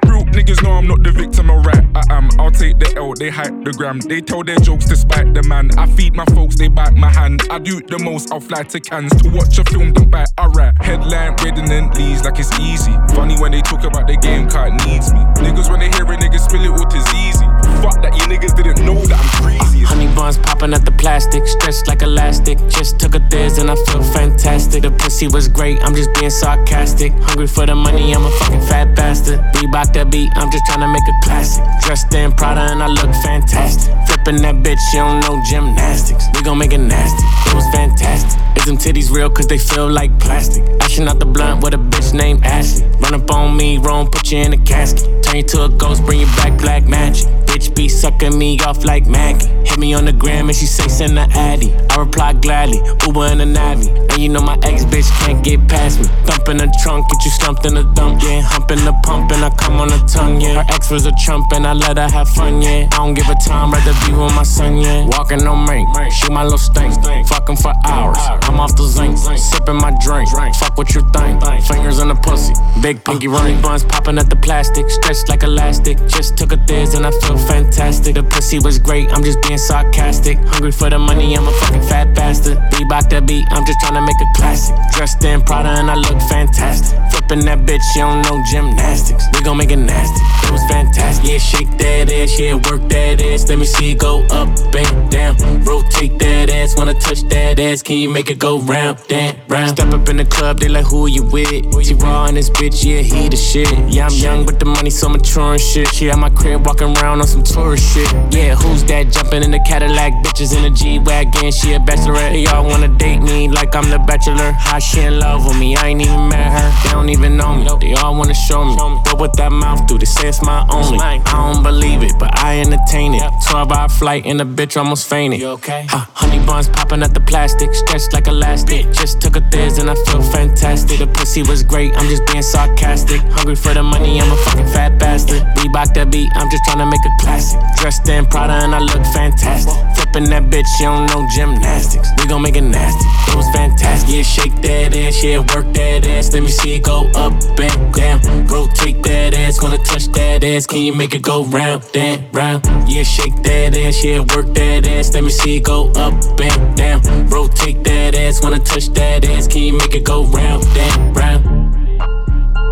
Real 0.08 0.26
niggas 0.26 0.62
know 0.64 0.72
I'm 0.72 0.88
not 0.88 1.04
the 1.04 1.12
victim, 1.12 1.50
alright. 1.50 1.84
I 1.96 2.04
am. 2.14 2.30
I'll 2.40 2.52
take 2.52 2.80
the 2.80 2.94
L, 2.98 3.14
they 3.14 3.30
hype 3.30 3.64
the 3.64 3.72
gram. 3.72 4.00
They 4.00 4.22
tell 4.22 4.44
their 4.44 4.58
jokes 4.58 4.86
despite 4.86 5.34
the 5.34 5.44
man. 5.44 5.70
I 5.78 5.86
feed 5.96 6.16
my 6.16 6.26
folks, 6.34 6.56
they 6.56 6.68
bite 6.68 6.96
my 6.96 7.10
hand. 7.10 7.44
I 7.50 7.60
do 7.60 7.82
the 7.82 8.00
most, 8.00 8.32
I'll 8.32 8.40
fly 8.40 8.64
to 8.64 8.80
Cannes 8.80 9.16
to 9.22 9.30
watch 9.30 9.58
a 9.60 9.64
film, 9.66 9.94
then 9.94 10.10
bite. 10.10 10.28
Alright. 10.40 10.74
Headline 10.82 11.36
reading 11.44 11.72
and 11.72 11.96
leads 11.96 12.24
like 12.24 12.40
it's 12.40 12.52
easy. 12.60 12.94
Funny 13.16 13.40
when 13.40 13.52
they 13.52 13.62
talk 13.62 13.84
about 13.84 14.08
the 14.08 14.18
game, 14.18 14.50
card 14.50 14.74
needs 14.86 15.14
me. 15.14 15.20
Niggas 15.40 15.70
when 15.70 15.80
they 15.80 15.93
hear 15.96 16.06
a 16.06 16.18
nigga 16.18 16.40
spill 16.40 16.64
it, 16.64 16.72
what 16.72 16.94
is 16.96 17.06
easy. 17.14 17.53
Fuck 17.82 18.02
that, 18.02 18.14
you 18.16 18.26
niggas 18.28 18.56
didn't 18.56 18.86
know 18.86 19.00
that 19.06 19.20
I'm 19.20 19.30
crazy. 19.42 19.84
Honey 19.84 20.08
buns 20.16 20.38
popping 20.38 20.74
at 20.74 20.86
the 20.86 20.92
plastic, 20.92 21.48
stretched 21.48 21.88
like 21.88 22.02
elastic. 22.02 22.58
Just 22.70 23.00
took 23.00 23.16
a 23.16 23.20
thiz 23.30 23.58
and 23.58 23.70
I 23.70 23.76
feel 23.88 24.04
fantastic. 24.04 24.84
The 24.84 24.92
pussy 24.92 25.28
was 25.28 25.48
great, 25.48 25.82
I'm 25.84 25.96
just 25.96 26.14
being 26.16 26.30
sarcastic. 26.30 27.12
Hungry 27.22 27.48
for 27.48 27.66
the 27.66 27.76
money, 27.76 28.14
I'm 28.14 28.26
a 28.26 28.32
fucking 28.32 28.62
fat 28.62 28.96
bastard. 28.96 29.40
Reebok 29.56 29.94
that 29.94 30.12
beat, 30.12 30.32
I'm 30.36 30.52
just 30.52 30.66
trying 30.66 30.82
to 30.82 30.88
make 30.88 31.04
a 31.08 31.16
classic. 31.24 31.64
Dressed 31.82 32.14
in 32.14 32.32
Prada 32.32 32.62
and 32.72 32.82
I 32.82 32.88
look 32.88 33.14
fantastic. 33.24 33.94
Flipping 34.08 34.42
that 34.44 34.56
bitch, 34.64 34.82
you 34.94 35.00
don't 35.00 35.20
know 35.22 35.42
gymnastics. 35.50 36.26
We 36.34 36.42
gon' 36.44 36.58
make 36.58 36.74
it 36.74 36.80
nasty, 36.80 37.24
it 37.50 37.56
was 37.56 37.68
fantastic. 37.74 38.40
Is 38.58 38.66
them 38.66 38.78
titties 38.78 39.12
real 39.12 39.30
cause 39.30 39.48
they 39.48 39.58
feel 39.58 39.90
like 39.90 40.18
plastic? 40.20 40.64
Ashing 40.82 41.08
out 41.08 41.20
the 41.20 41.26
blunt 41.26 41.64
with 41.64 41.74
a 41.74 41.78
bitch 41.78 42.14
named 42.14 42.46
Ashley. 42.46 42.86
Run 43.02 43.14
up 43.16 43.30
on 43.32 43.58
me, 43.58 43.78
wrong, 43.78 44.10
put 44.10 44.32
you 44.32 44.38
in 44.38 44.54
a 44.54 44.58
casket. 44.58 45.24
Turn 45.24 45.38
you 45.38 45.44
to 45.44 45.66
a 45.66 45.70
ghost, 45.70 46.06
bring 46.06 46.22
you 46.22 46.28
back 46.38 46.58
black 46.60 46.84
magic. 46.86 47.28
Bitch 47.54 47.76
be 47.76 47.88
sucking 47.88 48.36
me 48.36 48.58
off 48.62 48.84
like 48.84 49.06
Maggie. 49.06 49.46
Hit 49.64 49.78
me 49.78 49.94
on 49.94 50.06
the 50.06 50.12
gram 50.12 50.50
and 50.50 50.58
she 50.58 50.66
say 50.66 50.88
send 50.88 51.16
the 51.16 51.30
addy. 51.38 51.72
I 51.92 51.98
reply 51.98 52.34
gladly, 52.34 52.82
Uber 53.06 53.28
in 53.28 53.38
the 53.38 53.46
Navi. 53.46 53.94
And 54.10 54.18
you 54.18 54.30
know 54.30 54.42
my 54.42 54.58
ex 54.64 54.84
bitch 54.86 55.08
can't 55.22 55.44
get 55.44 55.62
past 55.70 56.00
me. 56.00 56.08
Thump 56.26 56.50
in 56.50 56.58
the 56.58 56.66
trunk, 56.82 57.08
get 57.12 57.24
you 57.24 57.30
stumped 57.30 57.64
in 57.68 57.76
the 57.76 57.84
dump, 57.94 58.24
yeah. 58.24 58.42
Humping 58.42 58.84
the 58.86 58.94
pump 59.04 59.30
and 59.32 59.46
I 59.46 59.52
come 59.52 59.80
on 59.80 59.90
the 59.90 60.02
tongue, 60.12 60.42
yeah. 60.42 60.64
Her 60.64 60.74
ex 60.74 60.90
was 60.90 61.06
a 61.06 61.12
trump 61.24 61.54
and 61.54 61.68
I 61.68 61.74
let 61.74 61.98
her 61.98 62.10
have 62.10 62.28
fun, 62.30 62.60
yeah. 62.60 62.90
I 62.92 62.98
don't 62.98 63.14
give 63.14 63.30
a 63.30 63.36
time, 63.36 63.70
rather 63.70 63.94
be 64.02 64.18
with 64.18 64.34
my 64.34 64.42
son, 64.42 64.78
yeah. 64.78 65.06
Walking 65.14 65.46
on 65.46 65.70
me, 65.70 65.86
shoot 66.10 66.32
my 66.32 66.42
little 66.42 66.58
stink. 66.58 66.96
Fucking 67.28 67.58
for 67.58 67.74
hours, 67.86 68.18
I'm 68.50 68.60
off 68.60 68.76
the 68.76 68.88
zinc. 68.88 69.16
Sipping 69.38 69.78
my 69.78 69.94
drink, 70.02 70.28
fuck 70.58 70.76
what 70.76 70.90
you 70.96 71.02
think. 71.14 71.38
Fingers 71.70 72.00
in 72.00 72.08
the 72.08 72.16
pussy, 72.16 72.54
big 72.82 73.04
pinky 73.06 73.28
ring. 73.28 73.62
Buns 73.62 73.84
popping 73.84 74.18
at 74.18 74.32
the 74.32 74.38
plastic, 74.38 74.90
stretched 74.90 75.30
like 75.30 75.44
elastic. 75.44 76.00
Just 76.08 76.36
took 76.36 76.52
a 76.52 76.58
thiz 76.66 76.96
and 76.96 77.06
I 77.06 77.12
feel 77.22 77.43
fantastic. 77.48 78.16
The 78.16 78.24
pussy 78.24 78.60
was 78.60 78.80
great, 78.80 79.12
I'm 79.12 79.24
just 79.24 79.42
being 79.42 79.58
sarcastic. 79.58 80.38
Hungry 80.40 80.72
for 80.72 80.90
the 80.90 81.00
money, 81.00 81.36
I'm 81.36 81.48
a 81.48 81.52
fucking 81.52 81.82
fat 81.84 82.14
bastard. 82.16 82.58
Be 82.72 82.84
Bebop 82.84 83.10
the 83.10 83.22
beat, 83.22 83.46
I'm 83.52 83.66
just 83.66 83.80
trying 83.80 83.96
to 83.96 84.02
make 84.02 84.20
a 84.22 84.30
classic. 84.36 84.76
Dressed 84.94 85.24
in 85.24 85.42
Prada 85.42 85.70
and 85.70 85.90
I 85.90 85.96
look 85.96 86.20
fantastic. 86.30 87.00
Flipping 87.12 87.46
that 87.46 87.60
bitch, 87.60 87.84
you 87.96 88.02
don't 88.02 88.22
know 88.24 88.42
gymnastics. 88.52 89.26
We 89.34 89.42
gon' 89.42 89.58
make 89.58 89.72
it 89.72 89.78
nasty. 89.78 90.43
Was 90.54 90.64
fantastic. 90.70 91.26
Yeah, 91.26 91.38
shake 91.40 91.78
that 91.80 92.12
ass, 92.14 92.40
yeah, 92.40 92.54
work 92.54 92.88
that 92.90 93.20
ass. 93.22 93.50
Let 93.50 93.58
me 93.58 93.66
see 93.66 93.92
it 93.94 93.98
go 93.98 94.22
up 94.28 94.50
and 94.76 95.12
down. 95.12 95.36
Rotate 95.64 96.20
that 96.20 96.52
ass, 96.52 96.78
wanna 96.78 96.94
touch 96.94 97.24
that 97.30 97.60
ass. 97.60 97.82
Can 97.82 97.98
you 97.98 98.10
make 98.10 98.30
it 98.30 98.38
go 98.38 98.60
round, 98.60 99.00
and 99.10 99.36
round? 99.50 99.72
Step 99.72 99.92
up 99.92 100.08
in 100.10 100.18
the 100.18 100.26
club, 100.26 100.60
they 100.60 100.70
like, 100.70 100.86
who 100.86 101.08
you 101.08 101.24
with? 101.24 101.50
She 101.84 101.96
raw 101.96 102.28
in 102.28 102.36
this 102.36 102.52
bitch, 102.52 102.86
yeah, 102.86 103.02
he 103.02 103.30
the 103.30 103.36
shit. 103.36 103.68
Yeah, 103.90 104.06
I'm 104.06 104.14
young, 104.14 104.46
but 104.46 104.60
the 104.60 104.66
money 104.66 104.92
so 104.92 105.10
mature 105.10 105.54
and 105.54 105.62
shit. 105.62 105.88
She 105.88 106.12
at 106.12 106.20
my 106.20 106.30
crib 106.30 106.66
walking 106.68 106.96
around 106.98 107.22
on 107.22 107.28
some 107.28 107.44
tourist 107.44 107.84
shit. 107.92 108.12
Yeah, 108.32 108.54
who's 108.54 108.84
that 108.86 109.10
jumping 109.10 109.42
in 109.42 109.50
the 109.50 109.60
Cadillac? 109.60 110.14
Bitches 110.24 110.56
in 110.56 110.62
the 110.62 110.70
G 110.70 111.00
Wagon, 111.00 111.52
she 111.52 111.74
a 111.74 111.80
bachelorette. 111.80 112.34
They 112.34 112.46
all 112.46 112.64
wanna 112.66 112.90
date 112.90 113.22
me 113.24 113.50
like 113.50 113.76
I'm 113.76 113.90
the 113.90 113.98
bachelor. 113.98 114.52
How 114.52 114.78
she 114.78 115.02
in 115.02 115.18
love 115.20 115.48
with 115.48 115.58
me? 115.58 115.76
I 115.76 115.88
ain't 115.90 116.02
even 116.02 116.30
met 116.30 116.52
her. 116.54 116.70
They 116.84 116.92
don't 116.92 117.10
even 117.10 117.38
know 117.38 117.56
me. 117.56 117.68
They 117.82 117.94
all 117.96 118.16
wanna 118.16 118.36
show 118.36 118.64
me. 118.64 118.76
But 119.04 119.18
what 119.20 119.36
that 119.38 119.52
mouth 119.52 119.88
do? 119.88 119.98
They 119.98 120.06
say 120.06 120.28
it's 120.30 120.43
my 120.44 120.66
only. 120.70 121.00
I 121.00 121.22
don't 121.24 121.64
believe 121.64 122.04
it, 122.04 122.14
but 122.20 122.38
I 122.40 122.60
entertain 122.60 123.14
it. 123.14 123.24
12 123.50 123.72
hour 123.72 123.90
flight 123.90 124.26
and 124.26 124.40
the 124.40 124.46
bitch 124.46 124.78
almost 124.78 125.10
fainted. 125.10 125.40
You 125.40 125.50
okay? 125.60 125.86
Honey 125.90 126.46
buns 126.46 126.70
popping 126.70 127.04
at 127.04 127.14
the 127.14 127.20
plastic, 127.20 127.74
stretched 127.74 128.14
like 128.14 128.28
elastic. 128.28 128.92
Just 128.92 129.22
took 129.22 129.36
a 129.36 129.42
thiz 129.50 129.78
and 129.78 129.90
I 129.90 129.96
feel 130.06 130.22
fantastic. 130.22 131.00
The 131.00 131.08
pussy 131.08 131.44
was 131.44 131.64
great, 131.64 131.96
I'm 131.98 132.08
just 132.08 132.26
being 132.28 132.42
sarcastic. 132.42 133.22
Hungry 133.38 133.56
for 133.56 133.74
the 133.74 133.84
money, 133.84 134.22
I'm 134.22 134.32
a 134.32 134.38
fucking 134.38 134.68
fat 134.68 134.98
bastard. 134.98 135.42
Reebok 135.58 135.94
that 135.96 136.12
beat, 136.12 136.30
I'm 136.36 136.50
just 136.50 136.64
trying 136.66 136.80
to 136.80 136.86
make 136.86 137.04
a 137.06 137.14
classic. 137.20 137.60
Dressed 137.78 138.08
in 138.10 138.26
Prada 138.26 138.54
and 138.64 138.74
I 138.74 138.80
look 138.80 139.04
fantastic. 139.14 139.74
Flipping 139.96 140.30
that 140.30 140.44
bitch, 140.44 140.68
you 140.80 140.88
don't 140.88 141.06
know 141.08 141.28
gymnastics. 141.36 142.10
We 142.18 142.28
gon' 142.28 142.42
make 142.42 142.56
it 142.56 142.62
nasty. 142.62 143.06
It 143.32 143.36
was 143.36 143.50
fantastic. 143.52 144.10
Yeah, 144.10 144.24
shake 144.24 144.56
that 144.62 144.96
ass, 144.96 145.24
yeah, 145.24 145.40
work 145.40 145.68
that 145.74 146.08
ass. 146.08 146.34
Let 146.34 146.44
me 146.44 146.50
see 146.50 146.76
it 146.76 146.84
go 146.84 147.10
up 147.16 147.34
and 147.60 147.94
down. 147.94 148.48
Rotate 148.48 149.04
that 149.04 149.34
ass, 149.34 149.60
gonna 149.60 149.78
touch 149.78 150.08
that 150.14 150.33
ass. 150.42 150.66
Can 150.66 150.80
you 150.80 150.94
make 150.96 151.14
it 151.14 151.22
go 151.22 151.44
round 151.44 151.84
and 151.94 152.24
round? 152.34 152.66
Yeah, 152.88 153.04
shake 153.04 153.36
that 153.44 153.76
ass, 153.76 154.04
yeah, 154.06 154.20
work 154.34 154.54
that 154.54 154.88
ass. 154.88 155.14
Let 155.14 155.26
me 155.26 155.30
see 155.30 155.58
it 155.58 155.64
go 155.64 155.92
up 155.98 156.14
and 156.40 156.78
down. 156.78 157.02
Rotate 157.28 157.84
that 157.84 158.16
ass, 158.16 158.42
wanna 158.42 158.60
touch 158.60 158.88
that 158.94 159.26
ass. 159.26 159.48
Can 159.50 159.64
you 159.64 159.78
make 159.78 159.94
it 159.94 160.06
go 160.06 160.24
round 160.24 160.64
and 160.78 161.16
round? 161.18 161.44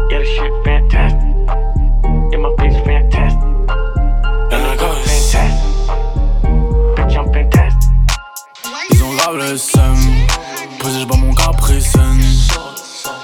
Yeah, 0.10 0.20
the 0.20 0.25
shit 0.25 0.53
fantastic. 0.63 1.20
Yeah, 2.32 2.39
my 2.39 2.50
bitch 2.58 2.80
fantastic. 2.86 3.41
And 4.53 4.63
I 4.72 4.75
go 4.77 4.88
fantastic. 4.94 5.51
Bitch, 6.96 7.15
I'm 7.18 7.27
fantastic. 7.34 7.91
Ils 8.91 9.03
ont 9.03 9.13
grave 9.18 9.38
le 9.38 9.58
seum. 9.58 9.98
Posé, 10.80 11.01
j'bois 11.01 11.18
mon 11.18 11.34
capricène. 11.34 12.24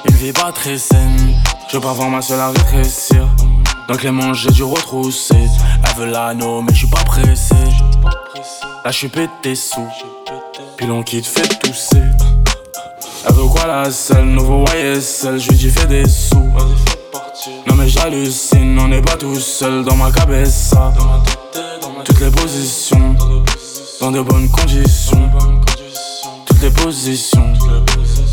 Une 0.05 0.15
vie 0.15 0.33
pas 0.33 0.51
très 0.51 0.77
saine. 0.77 1.33
Je 1.69 1.75
veux 1.75 1.81
pas 1.81 1.93
voir 1.93 2.09
ma 2.09 2.21
seule 2.21 2.39
à 2.39 2.49
rétrécir. 2.49 3.27
Donc 3.87 4.03
les 4.03 4.11
manches, 4.11 4.41
j'ai 4.43 4.51
dû 4.51 4.63
retrousser. 4.63 5.47
Elle 5.83 5.95
veut 5.95 6.11
l'anneau, 6.11 6.61
mais 6.61 6.73
je 6.73 6.79
suis 6.79 6.87
pas 6.87 7.03
pressé. 7.05 7.55
Là, 8.83 8.91
je 8.91 8.97
suis 8.97 9.07
pété 9.07 9.55
sous. 9.55 9.87
Pilon 10.75 11.03
qui 11.03 11.21
te 11.21 11.27
fait 11.27 11.47
tousser. 11.59 12.03
Elle 13.25 13.33
veut 13.33 13.47
quoi 13.47 13.65
la 13.65 13.89
seule 13.89 14.25
Nouveau 14.25 14.65
YSL, 14.75 15.39
je 15.39 15.49
lui 15.49 15.57
dis 15.57 15.69
fais 15.69 15.87
des 15.87 16.07
sous. 16.07 16.51
Non 17.65 17.75
mais 17.75 17.87
j'hallucine, 17.87 18.77
on 18.77 18.89
n'est 18.89 19.01
pas 19.01 19.15
tout 19.15 19.39
seul 19.39 19.83
dans 19.83 19.95
ma 19.95 20.11
cabessa. 20.11 20.93
Toutes 22.03 22.19
les 22.19 22.31
positions, 22.31 23.15
dans 24.01 24.11
de 24.11 24.21
bonnes 24.21 24.49
conditions. 24.49 25.31
Toutes 26.45 26.61
les 26.61 26.71
positions, 26.71 27.53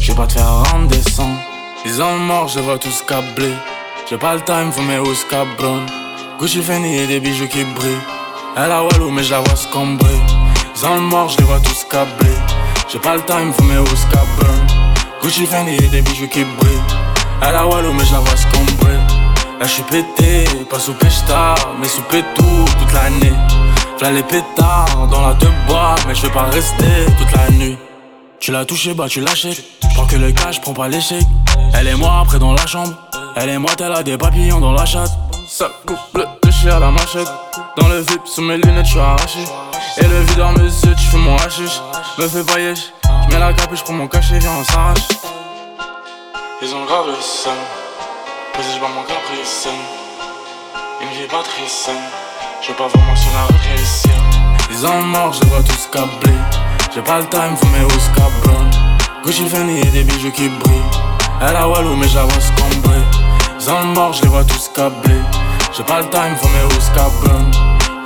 je 0.01 0.11
vais 0.11 0.17
pas 0.17 0.27
te 0.27 0.33
faire 0.33 0.65
rendre 0.65 0.89
descendre. 0.89 1.39
Ils 1.87 2.03
ont 2.03 2.19
mort, 2.19 2.49
je 2.49 2.61
vois 2.61 2.79
tous 2.79 3.05
câblés. 3.07 3.55
J'ai 4.09 4.19
pas 4.19 4.35
le 4.35 4.43
time, 4.43 4.71
faut 4.71 4.83
mes 4.83 4.99
housses 4.99 5.25
cabron. 5.31 5.81
Gucci 6.39 6.63
Fendi 6.63 6.95
et 6.95 7.07
des 7.07 7.21
bijoux 7.21 7.49
qui 7.49 7.65
brillent. 7.65 7.97
Elle 8.55 8.71
a 8.71 8.83
Walou, 8.85 9.11
mais 9.11 9.23
je 9.23 9.31
la 9.31 9.41
vois 9.41 9.57
scombrer. 9.57 10.21
Ils 10.77 10.87
ont 10.87 11.01
mort, 11.01 11.31
je 11.31 11.39
les 11.39 11.45
vois 11.45 11.59
tous 11.61 11.87
câblés. 11.91 12.37
J'ai 12.93 12.99
pas 12.99 13.15
le 13.17 13.23
time, 13.23 13.51
faut 13.55 13.63
mes 13.65 13.79
housses 13.79 14.07
cabron. 14.13 14.53
Gucci 15.23 15.47
Fendi 15.47 15.77
et 15.77 15.89
des 15.89 16.03
bijoux 16.03 16.29
qui 16.29 16.45
brillent. 16.45 16.83
Elle 17.41 17.55
a 17.55 17.67
Walou, 17.67 17.95
mais 17.95 18.05
je 18.05 18.13
la 18.13 18.19
vois 18.19 18.37
scombrer. 18.37 18.99
Là, 19.59 19.67
je 19.67 19.71
suis 19.71 19.83
pété, 19.85 20.45
pas 20.69 20.79
sous 20.79 20.93
pêche-tard, 20.93 21.71
mais 21.81 21.89
sous 21.89 22.03
pétou 22.03 22.45
toute 22.79 22.93
l'année. 22.93 23.33
V'là 23.99 24.11
les 24.11 24.23
pétards 24.23 25.09
dans 25.11 25.23
la 25.27 25.33
deux 25.35 25.53
bois, 25.67 25.95
mais 26.07 26.15
je 26.15 26.27
pas 26.27 26.43
rester 26.43 27.07
toute 27.19 27.33
la 27.35 27.51
nuit. 27.53 27.79
Tu 28.39 28.53
l'as 28.53 28.67
touché, 28.67 28.93
bah 28.93 29.07
tu 29.09 29.21
l'achètes. 29.21 29.65
Prends 29.95 30.07
que 30.07 30.17
le 30.17 30.33
cash, 30.33 30.61
prends 30.61 30.75
pas 30.75 30.89
l'échec. 30.89 31.25
Elle 31.75 31.89
et 31.89 31.95
moi 31.95 32.21
après 32.21 32.39
dans 32.39 32.53
la 32.53 32.67
chambre. 32.67 32.93
Elle 33.37 33.51
et 33.51 33.59
moi, 33.59 33.71
elle 33.79 33.93
a 33.93 34.03
des 34.03 34.19
papillons 34.19 34.61
dans 34.61 34.73
la 34.73 34.85
chatte. 34.85 35.11
Ça 35.49 35.69
de 35.85 36.51
chien 36.51 36.77
à 36.77 36.81
la 36.81 36.91
machette. 36.91 37.29
Dans 37.77 37.89
le 37.89 38.01
VIP, 38.01 38.27
sous 38.27 38.43
mes 38.43 38.57
lunettes, 38.57 38.87
je 38.87 38.91
suis 38.91 39.01
arraché. 39.01 39.41
Et 39.99 40.07
le 40.07 40.21
videur 40.23 40.53
me 40.53 40.65
yeux, 40.65 40.95
tu 40.97 41.07
fais 41.07 41.17
mon 41.17 41.37
hashish. 41.37 41.81
Me 42.19 42.27
fais 42.27 42.43
pas 42.43 42.59
yesh. 42.59 42.93
J'mets 43.29 43.39
la 43.39 43.53
capuche, 43.53 43.83
prends 43.83 43.93
mon 43.93 44.09
cachet, 44.09 44.39
viens, 44.39 44.51
on 44.59 44.65
s'arrache. 44.65 45.09
Ils 46.63 46.75
ont 46.75 46.85
grave 46.87 47.07
le 47.07 47.21
seum. 47.21 47.53
Posé, 48.53 48.69
j'bois 48.77 48.89
mon 48.89 49.03
capricène. 49.03 49.73
Une 51.03 51.09
vie 51.09 51.29
pas 51.29 51.43
très 51.43 51.69
saine. 51.69 51.95
Je 52.63 52.69
veux 52.69 52.75
pas 52.75 52.89
vraiment 52.89 53.17
sur 53.17 53.31
la 53.33 53.47
rétrécir. 53.47 54.13
Ils 54.71 54.87
ont 54.87 55.03
mort, 55.03 55.33
je 55.33 55.45
vois 55.47 55.63
tous 55.63 55.89
câblés. 55.93 56.39
J'ai 56.95 57.03
pas 57.03 57.19
le 57.19 57.27
time, 57.27 57.57
faut 57.57 57.67
mes 57.67 57.85
housses. 57.85 58.11
Gucci 59.25 59.49
Fendi 59.49 59.81
et 59.81 59.91
des 59.91 60.05
bijoux 60.05 60.31
qui 60.33 60.51
brillent. 60.51 60.83
Elle 61.41 61.57
a 61.57 61.67
Walou, 61.67 61.97
mais 61.97 62.07
vois 62.09 62.29
scombrer. 62.41 63.01
Ils 63.59 63.71
ont 63.71 63.85
mort, 63.95 64.13
je 64.13 64.21
les 64.21 64.29
vois 64.29 64.45
tous 64.45 64.71
câblés. 64.75 65.23
J'ai 65.75 65.83
pas 65.83 66.01
le 66.01 66.11
time, 66.11 66.37
faut 66.37 66.49
mes 66.49 66.75
housses 66.75 66.91
cabron. 66.95 67.51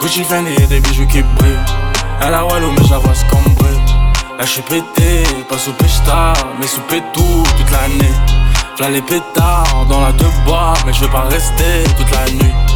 Gucci 0.01 0.23
Fendi 0.23 0.53
et 0.63 0.67
des 0.69 0.79
bijoux 0.79 1.09
qui 1.09 1.23
brillent. 1.23 1.59
Elle 2.21 2.35
a 2.35 2.47
Walou, 2.47 2.71
mais 2.71 2.87
vois 2.87 3.15
scombrer. 3.15 3.75
Là, 4.39 4.45
je 4.45 4.51
suis 4.51 4.63
pété, 4.63 5.25
pas 5.49 5.59
sous 5.59 5.73
pêche-tard, 5.73 6.37
mais 6.61 6.69
sous 6.69 6.83
pétou 6.83 7.43
toute 7.57 7.71
l'année. 7.73 8.15
V'là 8.77 8.91
les 8.91 9.03
pétards 9.03 9.87
dans 9.89 10.01
la 10.01 10.13
deux 10.13 10.31
bois, 10.47 10.75
mais 10.87 10.93
je 10.93 11.01
vais 11.01 11.11
pas 11.11 11.23
rester 11.23 11.83
toute 11.97 12.13
la 12.13 12.31
nuit. 12.31 12.68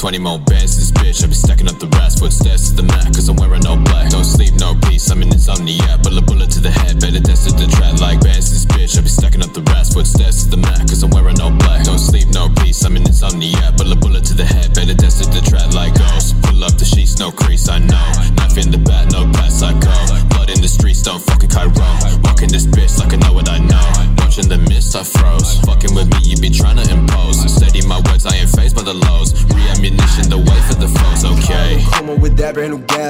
20 0.00 0.16
more 0.16 0.38
bands 0.48 0.80
this 0.80 0.90
bitch. 0.96 1.22
I 1.22 1.26
be 1.28 1.36
stacking 1.36 1.68
up 1.68 1.76
the 1.76 1.86
rest. 2.00 2.20
Footsteps 2.20 2.72
to 2.72 2.80
the 2.80 2.88
mat, 2.88 3.12
cause 3.12 3.28
I'm 3.28 3.36
wearing 3.36 3.60
no 3.60 3.76
black. 3.76 4.08
No 4.16 4.22
sleep, 4.22 4.56
no 4.56 4.72
peace. 4.88 5.10
I'm 5.12 5.20
in 5.20 5.28
insomnia. 5.28 6.00
Bullet, 6.00 6.24
bullet 6.24 6.48
to 6.56 6.60
the 6.60 6.72
head. 6.72 6.96
Better 7.04 7.20
test 7.20 7.44
the 7.52 7.68
track 7.68 8.00
like 8.00 8.16
bands 8.24 8.48
this 8.48 8.64
bitch. 8.64 8.96
I 8.96 9.04
be 9.04 9.12
stacking 9.12 9.44
up 9.44 9.52
the 9.52 9.60
rest. 9.68 9.92
Footsteps 9.92 10.44
to 10.44 10.56
the 10.56 10.56
mat, 10.56 10.88
cause 10.88 11.04
I'm 11.04 11.10
wearing 11.12 11.36
no 11.36 11.52
black. 11.52 11.84
No 11.84 12.00
sleep, 12.00 12.32
no 12.32 12.48
peace. 12.64 12.80
I'm 12.80 12.96
in 12.96 13.04
insomnia. 13.04 13.76
Bullet, 13.76 14.00
bullet 14.00 14.24
to 14.24 14.34
the 14.34 14.48
head. 14.48 14.72
Better 14.72 14.96
test 14.96 15.20
the 15.20 15.44
track 15.44 15.68
like 15.76 15.92
ghost. 15.92 16.32
Pull 16.48 16.64
up 16.64 16.80
the 16.80 16.88
sheets, 16.88 17.20
no 17.20 17.28
crease, 17.30 17.68
I 17.68 17.76
know. 17.76 18.08
Knife 18.40 18.56
in 18.56 18.72
the 18.72 18.80
back, 18.80 19.12
no 19.12 19.28
pass, 19.36 19.60
I 19.60 19.76
go. 19.76 19.92
Blood 20.32 20.48
in 20.48 20.64
the 20.64 20.68
streets, 20.72 21.04
don't 21.04 21.20
fucking 21.20 21.52
Cairo. 21.52 21.99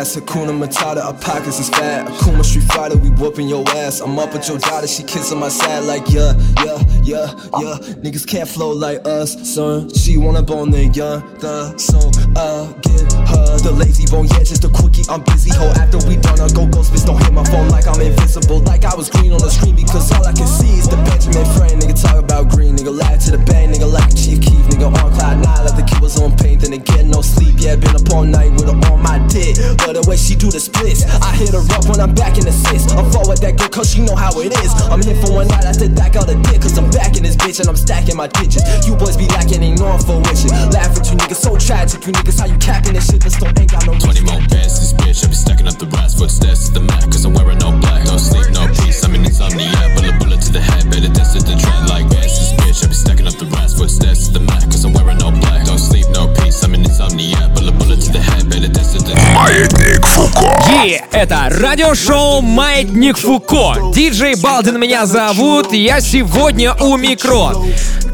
Brand 0.00 0.14
new 0.14 0.16
gas. 0.16 0.16
Akuna 0.16 0.52
Matata, 0.52 1.04
our 1.04 1.14
pockets 1.14 1.59
is 1.59 1.69
fat. 1.71 2.07
Akuma 2.07 2.45
Street 2.45 2.64
Fighter, 2.64 2.97
we 2.97 3.11
whooping 3.11 3.49
your 3.49 3.69
ass. 3.71 4.00
I'm 4.00 4.19
up 4.19 4.33
with 4.33 4.49
your 4.49 4.59
daughter, 4.59 4.87
she 4.87 5.02
kissing 5.02 5.38
my 5.38 5.49
side 5.49 5.85
like 5.85 6.09
yeah, 6.11 6.33
yeah, 6.64 6.78
yeah, 7.02 7.26
yeah. 7.61 7.78
Niggas 8.02 8.26
can't 8.26 8.49
flow 8.49 8.73
like 8.73 9.07
us, 9.07 9.37
son. 9.49 9.92
She 9.95 10.16
wanna 10.16 10.42
bone 10.42 10.71
the 10.71 10.87
young, 10.87 11.23
the 11.38 11.76
so 11.78 11.99
uh 12.37 12.73
get 12.83 13.20
the 13.63 13.73
lazy 13.73 14.07
bone, 14.07 14.27
yeah, 14.27 14.43
just 14.43 14.65
a 14.65 14.69
quickie. 14.69 15.05
I'm 15.09 15.23
busy, 15.23 15.51
ho. 15.55 15.69
After 15.79 15.99
we 16.09 16.17
done, 16.17 16.41
I 16.41 16.49
go 16.51 16.67
ghost 16.67 16.93
bitch. 16.93 17.07
Don't 17.07 17.21
hit 17.23 17.33
my 17.33 17.45
phone 17.45 17.69
like 17.69 17.87
I'm 17.87 18.01
invisible, 18.01 18.61
like 18.61 18.85
I 18.85 18.95
was 18.95 19.11
green 19.11 19.33
on 19.33 19.41
the 19.41 19.51
screen 19.51 19.77
because 19.77 20.11
all 20.13 20.25
I 20.25 20.33
can 20.33 20.47
see 20.47 20.79
is 20.79 20.89
the 20.89 20.97
Benjamin 21.07 21.47
frame. 21.57 21.79
Nigga 21.81 21.97
talk 21.97 22.17
about 22.17 22.49
green, 22.49 22.77
nigga 22.77 22.93
laugh 22.93 23.25
to 23.27 23.31
the 23.33 23.43
bang, 23.45 23.71
nigga 23.71 23.91
like 23.91 24.15
Chief 24.17 24.41
Keef, 24.41 24.65
nigga 24.73 24.91
on 24.91 25.13
cloud 25.15 25.39
nine 25.43 25.65
like 25.65 25.77
the 25.77 25.87
kid 25.87 26.01
was 26.01 26.19
on 26.21 26.37
paint, 26.37 26.63
then 26.63 26.73
again 26.73 27.11
no 27.11 27.23
sleep. 27.23 27.55
Yeah, 27.59 27.77
been 27.77 27.95
up 27.95 28.09
all 28.11 28.25
night 28.25 28.53
with 28.53 28.67
her 28.67 28.79
on 28.91 29.03
my 29.03 29.21
dick, 29.29 29.57
but 29.85 29.95
the 29.95 30.05
way 30.09 30.17
she 30.17 30.35
do 30.35 30.51
the 30.51 30.61
splits, 30.61 31.05
I 31.21 31.37
hit 31.37 31.53
her 31.53 31.65
up 31.77 31.85
when 31.87 32.01
I'm 32.01 32.15
back 32.15 32.39
in 32.39 32.45
the 32.45 32.53
six. 32.53 32.89
I'm 32.93 33.11
forward 33.13 33.39
that 33.45 33.59
girl 33.59 33.69
cause 33.69 33.93
she 33.93 34.01
know 34.01 34.17
how 34.17 34.33
it 34.41 34.53
is. 34.65 34.73
I'm 34.89 35.03
here 35.03 35.17
for 35.21 35.33
one 35.33 35.49
night 35.49 35.65
after 35.65 35.89
that 35.89 36.13
got 36.13 36.29
a 36.29 36.37
dick, 36.49 36.63
cause 36.63 36.77
I'm 36.79 36.89
back 36.91 37.17
in 37.17 37.23
this 37.23 37.37
bitch 37.37 37.61
and 37.61 37.69
I'm 37.69 37.77
stacking 37.77 38.17
my 38.17 38.27
digits. 38.27 38.65
You 38.87 38.97
boys 38.97 39.17
be 39.17 39.29
lacking, 39.37 39.63
ain't 39.63 39.79
no 39.79 39.99
fruition. 40.01 40.51
Laugh 40.73 40.97
at 40.97 41.05
you 41.11 41.17
niggas, 41.17 41.41
so 41.41 41.57
tragic. 41.61 42.07
You 42.07 42.13
niggas, 42.13 42.41
how 42.41 42.47
you 42.47 42.57
capping 42.59 42.95
this 42.95 43.11
shit, 43.11 43.20
liquor 43.21 43.37
store 43.37 43.53
ain't 43.61 43.71
got 43.71 43.87
no 43.87 43.99
20 43.99 44.25
more 44.25 44.41
passes, 44.49 44.95
bitch. 44.95 45.25
I 45.25 45.29
be 45.29 45.35
stacking 45.35 45.69
up 45.69 45.77
the 45.79 45.87
rest. 45.87 46.19
Footsteps 46.19 46.69
to 46.69 46.75
the 46.75 46.81
mat, 46.81 47.05
cause 47.05 47.25
I'm 47.25 47.35
wearing 47.35 47.62
all 47.62 47.77
black. 47.77 48.05
No 48.07 48.17
sleep, 48.17 48.49
no 48.53 48.67
peace. 48.69 49.05
I'm 49.05 49.15
in 49.15 49.25
insomnia. 49.25 49.77
Bullet, 49.95 50.19
bullet 50.19 50.41
to 50.41 50.53
the 50.53 50.61
head. 50.61 50.91
Better 50.91 51.12
test 51.12 51.37
it 51.37 51.45
the 51.45 51.57
trend 51.61 51.89
like 51.89 52.09
passes, 52.09 52.53
bitch. 52.61 52.83
I 52.85 52.89
be 52.89 52.95
stacking 52.95 53.27
up 53.27 53.37
the 53.37 53.47
rest. 53.47 53.77
Footsteps 53.77 54.29
to 54.29 54.39
the 54.39 54.41
mat, 54.41 54.65
cause 54.65 54.85
I'm 54.85 54.93
wearing 54.95 55.23
all 55.23 55.33
black. 55.33 55.67
No 55.67 55.77
sleep, 55.77 56.07
no 56.11 56.33
peace. 56.41 56.62
I'm 56.65 56.75
in 56.75 56.85
insomnia. 56.85 57.50
Bullet, 57.55 57.77
bullet 57.79 58.00
to 58.00 58.11
the 58.12 58.21
head. 58.21 58.49
Better 58.49 58.73
test 58.73 58.97
it 58.97 59.05
the 59.05 59.12
trend. 59.12 59.35
Маятник 59.37 60.07
Фуко. 60.07 60.49
Yeah, 60.85 61.05
это 61.12 61.49
радиошоу 61.50 62.41
Маятник 62.41 63.19
Фуко. 63.19 63.93
Диджей 63.95 64.35
Балдин 64.37 64.81
меня 64.81 65.05
зовут. 65.07 65.73
Я 65.73 66.00
сегодня 66.00 66.75
у 66.75 66.97
микро. 66.97 67.53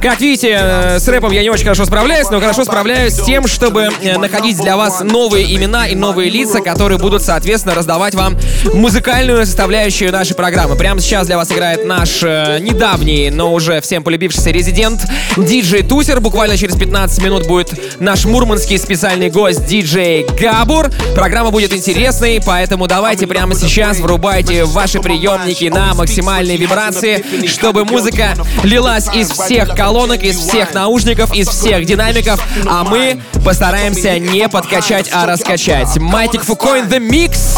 Как 0.01 0.21
видите, 0.21 0.99
с 1.01 1.09
рэпом 1.09 1.33
я 1.33 1.43
не 1.43 1.49
очень 1.49 1.65
хорошо 1.65 1.87
справляюсь, 1.87 2.29
но 2.31 2.39
хорошо 2.39 2.65
справляюсь 2.65 3.15
с 3.15 3.25
тем, 3.25 3.47
чтобы 3.47 3.89
находить 4.19 4.59
для 4.59 4.77
вас 4.77 4.96
новые 5.01 5.55
имена 5.55 5.87
и 5.87 5.95
новые 5.95 6.31
лица, 6.31 6.61
которые 6.61 6.99
будут, 6.99 7.23
соответственно, 7.23 7.75
раздавать 7.75 8.15
вам 8.15 8.37
музыкальную 8.75 9.45
составляющую 9.47 10.11
нашей 10.11 10.35
программы. 10.35 10.77
Прямо 10.77 11.01
сейчас 11.01 11.27
для 11.27 11.37
вас 11.37 11.51
играет 11.53 11.85
наш 11.85 12.23
э, 12.23 12.59
недавний, 12.61 13.31
но 13.31 13.53
уже 13.53 13.81
всем 13.81 14.03
полюбившийся 14.03 14.51
резидент 14.51 15.05
диджей 15.37 15.83
Тусер. 15.83 16.21
Буквально 16.21 16.57
через 16.57 16.77
15 16.77 17.23
минут 17.23 17.47
будет 17.47 18.01
наш 18.01 18.25
мурманский 18.25 18.79
специальный 18.79 19.31
гость 19.31 19.67
диджей 19.67 20.27
Габур. 20.41 20.91
Программа 21.15 21.51
будет 21.51 21.73
интересной, 21.73 22.41
поэтому 22.45 22.87
давайте 22.87 23.27
прямо 23.27 23.55
сейчас 23.55 23.99
врубайте 23.99 24.65
ваши 24.65 25.01
приемники 25.01 25.67
на 25.67 25.95
максимальной 25.95 26.57
вибрации, 26.57 27.25
чтобы 27.47 27.85
музыка 27.85 28.35
лилась 28.65 29.09
из 29.15 29.31
всех 29.31 29.75
колонок, 29.75 30.23
из 30.23 30.39
всех 30.39 30.75
наушников, 30.75 31.35
из 31.35 31.49
всех 31.49 31.85
динамиков, 31.85 32.43
а 32.67 32.85
мы 32.85 33.21
постараемся 33.45 34.19
не 34.19 34.49
подкачать, 34.49 34.86
скачать, 34.87 35.11
а 35.13 35.27
раскачать. 35.27 35.99
Маятник 35.99 36.43
Фуко 36.43 36.81
the 36.89 37.01
mix. 37.01 37.57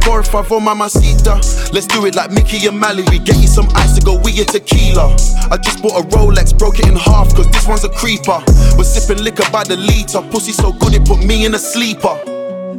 Por 0.00 0.22
favor, 0.22 0.60
mamacita. 0.60 1.38
Let's 1.72 1.86
do 1.86 2.06
it 2.06 2.14
like 2.14 2.30
Mickey 2.30 2.66
and 2.66 2.78
Mallory. 2.80 3.18
Get 3.18 3.36
you 3.36 3.48
some 3.48 3.68
ice 3.74 3.98
to 3.98 4.04
go 4.04 4.14
with 4.14 4.36
your 4.36 4.46
tequila. 4.46 5.14
I 5.50 5.58
just 5.58 5.82
bought 5.82 5.98
a 6.00 6.06
Rolex, 6.16 6.56
broke 6.56 6.78
it 6.78 6.86
in 6.86 6.96
half, 6.96 7.34
cause 7.34 7.48
this 7.48 7.66
one's 7.66 7.84
a 7.84 7.90
creeper. 7.90 8.40
We're 8.78 8.84
sipping 8.84 9.22
liquor 9.22 9.44
by 9.50 9.64
the 9.64 9.76
liter. 9.76 10.22
Pussy 10.30 10.52
so 10.52 10.72
good 10.72 10.94
it 10.94 11.04
put 11.04 11.22
me 11.24 11.44
in 11.44 11.54
a 11.54 11.58
sleeper. 11.58 12.14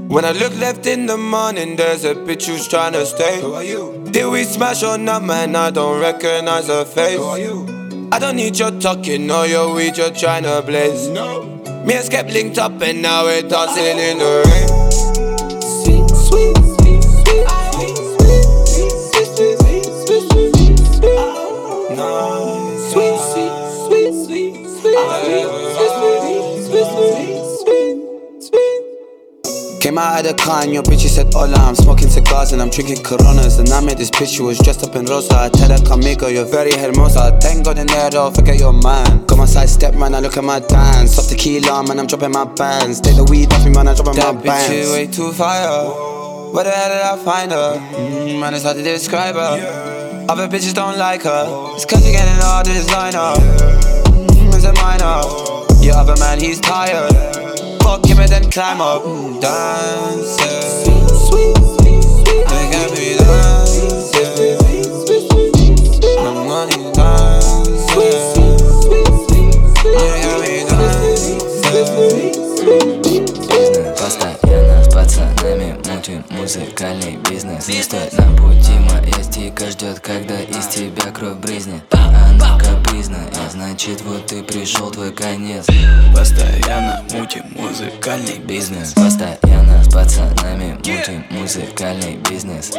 When 0.07 0.25
I 0.25 0.31
look 0.31 0.57
left 0.57 0.88
in 0.88 1.05
the 1.05 1.17
morning, 1.17 1.75
there's 1.75 2.05
a 2.05 2.15
bitch 2.15 2.47
who's 2.47 2.67
trying 2.67 2.93
to 2.93 3.05
stay. 3.05 3.41
Who 3.41 3.53
are 3.53 3.63
you? 3.63 4.07
Did 4.09 4.31
we 4.31 4.43
smash 4.45 4.81
or 4.81 4.97
not, 4.97 5.24
man? 5.24 5.55
I 5.55 5.69
don't 5.69 6.00
recognize 6.00 6.67
her 6.67 6.86
face. 6.86 7.17
Who 7.17 7.25
are 7.25 7.38
you? 7.38 8.09
I 8.12 8.17
don't 8.17 8.38
need 8.38 8.57
your 8.57 8.71
talking 8.71 9.29
or 9.29 9.45
your 9.45 9.75
weed, 9.75 9.97
you're 9.97 10.12
trying 10.12 10.43
to 10.43 10.63
blaze. 10.65 11.09
No. 11.09 11.57
Me 11.86 11.96
and 11.96 12.05
Skep 12.05 12.27
linked 12.27 12.57
up 12.57 12.81
and 12.81 13.01
now 13.01 13.24
we're 13.24 13.41
dancing 13.41 13.86
in 13.86 14.17
the 14.17 14.43
rain. 14.46 14.87
Came 29.88 30.00
out 30.00 30.20
of 30.20 30.25
the 30.27 30.44
car 30.44 30.63
and 30.63 30.74
your 30.74 30.84
bitch 30.84 31.08
said 31.08 31.34
hola 31.34 31.56
I'm 31.56 31.74
smoking 31.74 32.10
cigars 32.10 32.51
and 32.51 32.62
I'm 32.62 32.70
drinking 32.70 33.03
coronas 33.03 33.58
And 33.58 33.70
I 33.70 33.79
met 33.79 33.98
this 33.98 34.12
bitch 34.12 34.36
she 34.36 34.41
was 34.41 34.60
dressed 34.60 34.84
up 34.84 34.94
in 34.98 35.06
rosa 35.06 35.48
I 35.48 35.48
tell 35.48 35.70
her 35.70 35.77
conmigo, 35.77 36.29
you're 36.29 36.44
very 36.44 36.74
hermosa 36.74 37.39
Tengo 37.39 37.74
dinero, 37.74 38.29
forget 38.32 38.60
your 38.60 38.74
man 38.74 39.24
Got 39.27 39.38
my 39.38 39.46
side 39.46 39.70
step, 39.70 39.94
man, 39.94 40.13
I 40.13 40.20
look 40.20 40.36
at 40.36 40.44
my 40.44 40.60
dance 40.60 41.17
Off 41.17 41.29
tequila, 41.29 41.88
man, 41.88 42.01
I'm 42.01 42.06
dropping 42.06 42.32
my 42.32 42.44
bands 42.44 43.00
Take 43.00 43.15
the 43.15 43.24
weed 43.24 43.53
off 43.53 43.63
me, 43.63 43.72
man, 43.72 43.88
I'm 43.88 43.96
dropping 43.96 44.15
That 44.15 44.36
my 44.36 44.41
bitch 44.41 44.72
is 44.74 44.91
bands 44.91 44.91
way 44.91 45.08
too 45.08 45.32
fire. 45.32 45.88
Where 46.51 46.65
the 46.65 46.72
hell 46.72 46.89
did 46.89 47.01
I 47.01 47.24
find 47.24 47.51
her? 47.53 47.79
Mm, 47.96 48.41
man, 48.41 48.56
it's 48.56 48.65
hard 48.65 48.75
to 48.75 48.84
describe 48.84 49.36
her. 49.36 50.27
Other 50.27 50.50
bitches 50.50 50.74
don't 50.74 50.98
like 50.98 51.22
her. 51.24 51.46
It's 51.75 51.86
cause 51.86 52.03
you're 52.03 52.12
getting 52.12 52.44
all 52.44 52.62
the 52.62 52.74
designer. 52.74 53.39
Mm, 54.36 54.53
it's 54.53 54.65
a 54.65 54.74
minor. 54.84 55.24
Your 55.82 55.96
other 55.96 56.17
man, 56.20 56.41
he's 56.41 56.60
tired. 56.60 57.47
Fuck 57.88 58.06
him 58.06 58.20
and 58.20 58.29
then 58.29 58.51
climb 58.51 58.82
up. 58.82 59.03
Mm, 59.03 59.39
Dancing. 59.39 61.08
Sweet, 61.08 61.56
sweet, 61.56 62.03
sweet. 62.03 62.46
Got 62.46 62.91
me 62.91 63.15
dancing. 63.15 63.66
Мутим 76.08 76.24
музыкальный 76.30 77.18
бизнес. 77.30 77.68
Не 77.68 77.82
стоит 77.82 78.14
на 78.14 78.36
пути 78.38 78.72
моя 78.80 79.24
стика 79.24 79.70
ждет, 79.70 80.00
когда 80.00 80.40
из 80.40 80.68
тебя 80.68 81.12
кровь 81.12 81.38
брызнет. 81.38 81.84
А 81.92 82.30
она 82.30 82.58
капризная, 82.58 83.28
значит 83.52 84.02
вот 84.02 84.32
и 84.32 84.42
пришел 84.42 84.90
твой 84.90 85.12
конец. 85.12 85.66
Постоянно 86.16 87.04
мутим 87.12 87.44
музыкальный 87.52 88.40
Бизнес. 88.40 88.94
Постоянно 88.94 89.84
с 89.84 89.94
пацанами 89.94 90.76
мутим 90.76 91.26
музыкальный 91.30 92.16
бизнес 92.30 92.72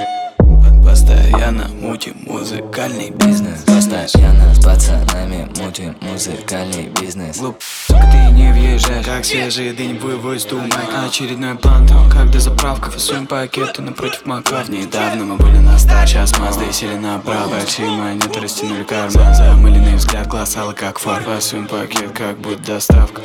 Постоянно 0.89 1.69
мутим 1.83 2.15
музыкальный 2.25 3.11
Бизнес. 3.11 3.61
Постоянно 3.67 4.55
с 4.55 4.65
пацанами 4.65 5.47
мутим 5.59 5.95
музыкальный 6.01 6.89
бизнес. 6.99 7.37
Глуп, 7.37 7.61
сука, 7.87 8.09
ты 8.11 8.33
не 8.33 8.51
въезжаешь. 8.51 9.05
Как 9.05 9.23
свежий 9.23 9.75
дынь 9.75 9.99
вывоз 9.99 10.47
думай 10.47 10.71
Очередной 11.07 11.57
план 11.57 11.87
там, 11.87 12.09
как 12.09 12.31
дозаправка 12.31 12.91
Фасуем 12.91 13.27
пакеты 13.27 13.83
напротив 13.83 14.25
макав 14.25 14.71
Недавно 14.71 15.27
мы 15.27 15.37
были 15.37 15.59
на 15.59 15.79
старт, 15.79 16.09
сейчас 16.09 16.39
Мазды 16.39 16.73
сели 16.73 16.97
направо 16.97 17.51
Большие 17.51 17.91
монеты 17.91 18.41
растянули 18.41 18.85
карман. 18.85 19.35
Замыленный 19.35 19.97
взгляд, 19.97 20.27
глаз 20.27 20.57
алый 20.57 20.75
как 20.75 20.99
фар 20.99 21.23
Фасуем 21.23 21.67
пакет, 21.67 22.13
как 22.13 22.39
будто 22.39 22.63
доставка 22.65 23.21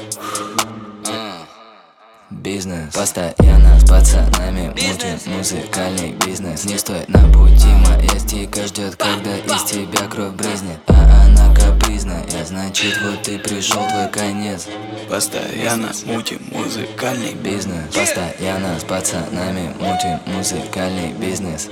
Бизнес. 2.42 2.94
Постоянно 2.94 3.80
с 3.80 3.88
пацанами 3.88 4.70
мутим. 4.70 5.34
Музыкальный 5.38 6.14
бизнес 6.26 6.66
Не 6.66 6.78
стоит 6.78 7.08
на 7.08 7.20
пути, 7.32 7.68
моя 7.68 8.20
стика 8.20 8.66
ждет, 8.66 8.96
когда 8.96 9.38
из 9.38 9.64
тебя 9.64 10.08
кровь 10.10 10.34
брызнет. 10.34 10.80
А 10.88 11.26
она 11.26 11.54
капризная, 11.54 12.24
значит 12.46 13.00
вот 13.04 13.28
и 13.28 13.38
пришел 13.38 13.88
твой 13.88 14.10
конец. 14.10 14.68
Постоянно 15.10 15.92
мутим. 16.06 16.42
Музыкальный 16.52 17.34
Бизнес. 17.34 17.94
Постоянно 17.94 18.80
с 18.80 18.84
пацанами 18.84 19.74
мутим. 19.80 20.20
Музыкальный 20.26 21.14
бизнес 21.14 21.70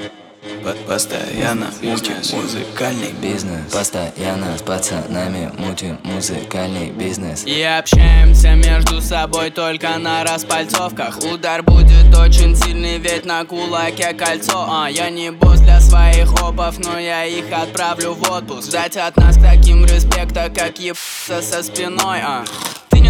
Постоянно 0.88 1.68
мутим 1.82 2.16
музыкальный 2.34 3.12
Бизнес. 3.22 3.72
Постоянно 3.72 4.58
с 4.58 4.62
пацанами 4.62 5.52
мутим 5.58 6.00
музыкальный 6.04 6.92
бизнес. 6.92 7.46
И 7.46 7.62
общаемся 7.62 8.56
между 8.56 9.02
собой 9.02 9.52
только 9.52 9.98
на 9.98 10.24
распальцовках. 10.24 11.20
Удар 11.20 11.64
будет 11.64 12.16
очень 12.18 12.56
сильный, 12.56 12.98
ведь 12.98 13.26
на 13.26 13.46
кулаке 13.46 14.14
кольцо. 14.14 14.68
А 14.70 14.90
я 14.90 15.10
не 15.10 15.32
босс 15.32 15.62
для 15.62 15.80
своих 15.80 16.34
опов, 16.42 16.78
но 16.80 17.00
я 17.00 17.26
их 17.26 17.46
отправлю 17.52 18.14
в 18.14 18.30
отпуск. 18.30 18.70
Ждать 18.70 18.98
от 18.98 19.18
нас 19.18 19.38
таким 19.38 19.86
респекта, 19.86 20.50
как 20.50 20.80
ебаться 20.80 21.42
со 21.42 21.64
спиной 21.64 22.20
а. 22.22 22.44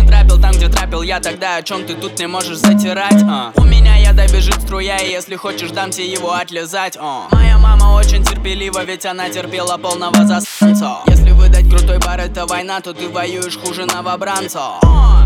Не 0.02 0.08
трапил 0.08 0.42
там, 0.42 0.52
где 0.52 0.68
трапил 0.68 1.04
я. 1.04 1.20
Тогда 1.20 1.58
О 1.58 1.62
чем 1.62 1.86
ты 1.86 1.94
тут 1.94 2.18
не 2.18 2.28
можешь 2.28 2.58
затирать? 2.58 3.22
А. 3.24 3.52
У 3.56 3.64
меня 3.64 3.96
яда 3.98 4.26
бежит 4.28 4.62
струя, 4.62 4.98
и 4.98 5.12
если 5.12 5.36
хочешь, 5.36 5.70
дам 5.72 5.92
тебе 5.92 6.12
его 6.12 6.34
отлезать 6.34 6.98
а. 7.00 7.28
Моя 7.32 7.58
мама 7.60 7.96
очень 7.96 8.24
терпелива, 8.24 8.84
ведь 8.84 9.06
она 9.06 9.30
терпела 9.30 9.78
полного 9.78 10.26
засранца. 10.26 11.02
Если 11.06 11.32
выдать 11.32 11.70
крутой 11.70 12.00
бар 12.00 12.20
это 12.20 12.48
война, 12.48 12.82
то 12.82 12.94
ты 12.94 13.10
воюешь 13.10 13.58
хуже 13.58 13.86
новобранца. 13.86 14.80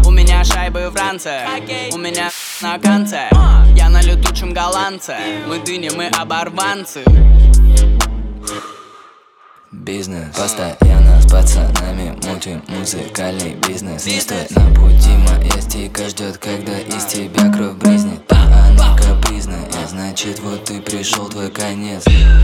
У 0.05 0.11
меня 0.11 0.43
шайбы 0.43 0.89
в 0.89 0.95
ранце, 0.95 1.47
у 1.93 1.97
меня 1.97 2.29
на 2.61 2.77
конце. 2.77 3.29
Я 3.75 3.89
на 3.89 4.01
летучем 4.01 4.53
голландце, 4.53 5.15
мы 5.47 5.59
дыни, 5.59 5.89
мы 5.95 6.07
оборванцы 6.07 7.03
Бизнес 9.83 10.33
Постоянно 10.35 11.21
с 11.21 11.25
пацанами 11.29 12.17
мутим 12.23 12.63
музыкальный 12.69 13.55
бизнес 13.55 14.05
Не 14.05 14.21
стоит 14.21 14.49
на 14.51 14.73
пути, 14.73 15.09
моя 15.27 15.61
стика 15.61 16.07
ждет, 16.09 16.37
когда 16.37 16.79
из 16.79 17.05
тебя 17.05 17.51
кровь 17.51 17.73
брызнет. 17.73 18.21
А 18.29 18.69
она 18.69 18.95
капризная, 18.97 19.65
значит 19.89 20.39
вот 20.39 20.69
и 20.71 20.79
пришел 20.79 21.27
твой 21.27 21.51
конец. 21.51 22.03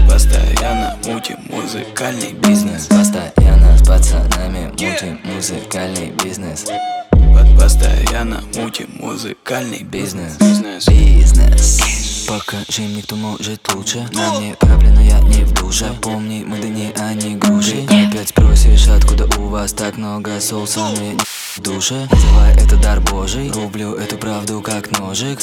Постоянно 0.10 0.98
мутим 1.06 1.38
музыкальный 1.50 2.34
Бизнес. 2.34 2.88
Постоянно 2.88 3.78
с 3.78 3.88
пацанами 3.88 4.68
мутим 4.72 5.20
музыкальный 5.24 6.12
бизнес. 6.12 6.66
По- 7.12 7.62
Постоянно 7.62 8.42
мутим 8.56 8.90
музыкальный 9.00 9.84
Бизнес. 9.84 10.38
Бизнес 10.38 12.01
Покажи 12.32 12.84
мне, 12.84 13.04
кто 13.04 13.18
может 13.18 13.60
лучше. 13.74 14.08
На 14.14 14.32
мне 14.40 14.56
капли, 14.58 14.88
но 14.88 15.02
я 15.02 15.20
не 15.20 15.44
в 15.44 15.52
душе. 15.54 15.92
Помни, 16.02 16.46
мы 16.48 16.60
да 16.62 17.14
не 17.14 17.36
груши. 17.36 17.84
Опять 17.84 18.30
спросишь, 18.30 18.88
откуда 18.88 19.28
у 19.38 19.48
вас 19.48 19.74
так 19.74 19.98
много 19.98 20.40
соуса? 20.40 20.80
Я 20.80 20.92
не 20.92 21.18
в 21.18 21.60
душе. 21.60 22.08
Называй 22.10 22.54
это 22.54 22.78
дар 22.78 23.02
божий. 23.02 23.52
Рублю 23.52 23.96
эту 23.96 24.18
правду 24.18 24.62
как 24.62 24.98
ножик. 24.98 25.42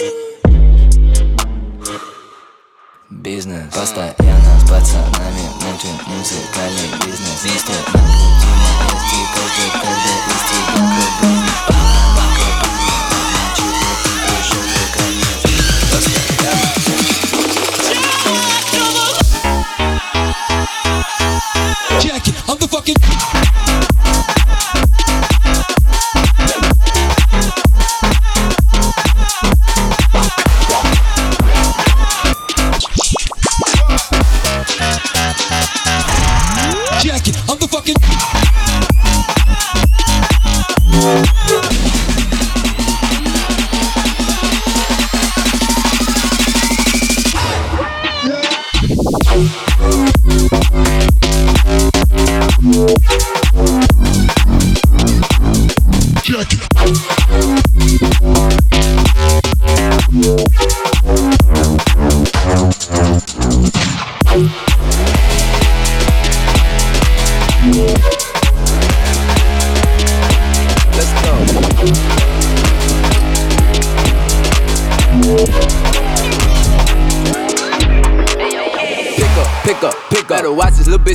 Бизнес. 3.10 3.74
Постоянно 3.74 4.58
с 4.58 4.62
пацанами 4.62 5.44
мутим. 5.60 5.92
Музыкальный 6.06 6.88
бизнес. 7.04 7.44
Не 7.44 7.58
стоит 7.58 7.86
на 7.92 8.00
пути 8.00 8.48
моя 8.56 8.88
стика 9.04 9.40
ждет, 9.52 9.72
когда 9.72 11.34
из 11.34 11.37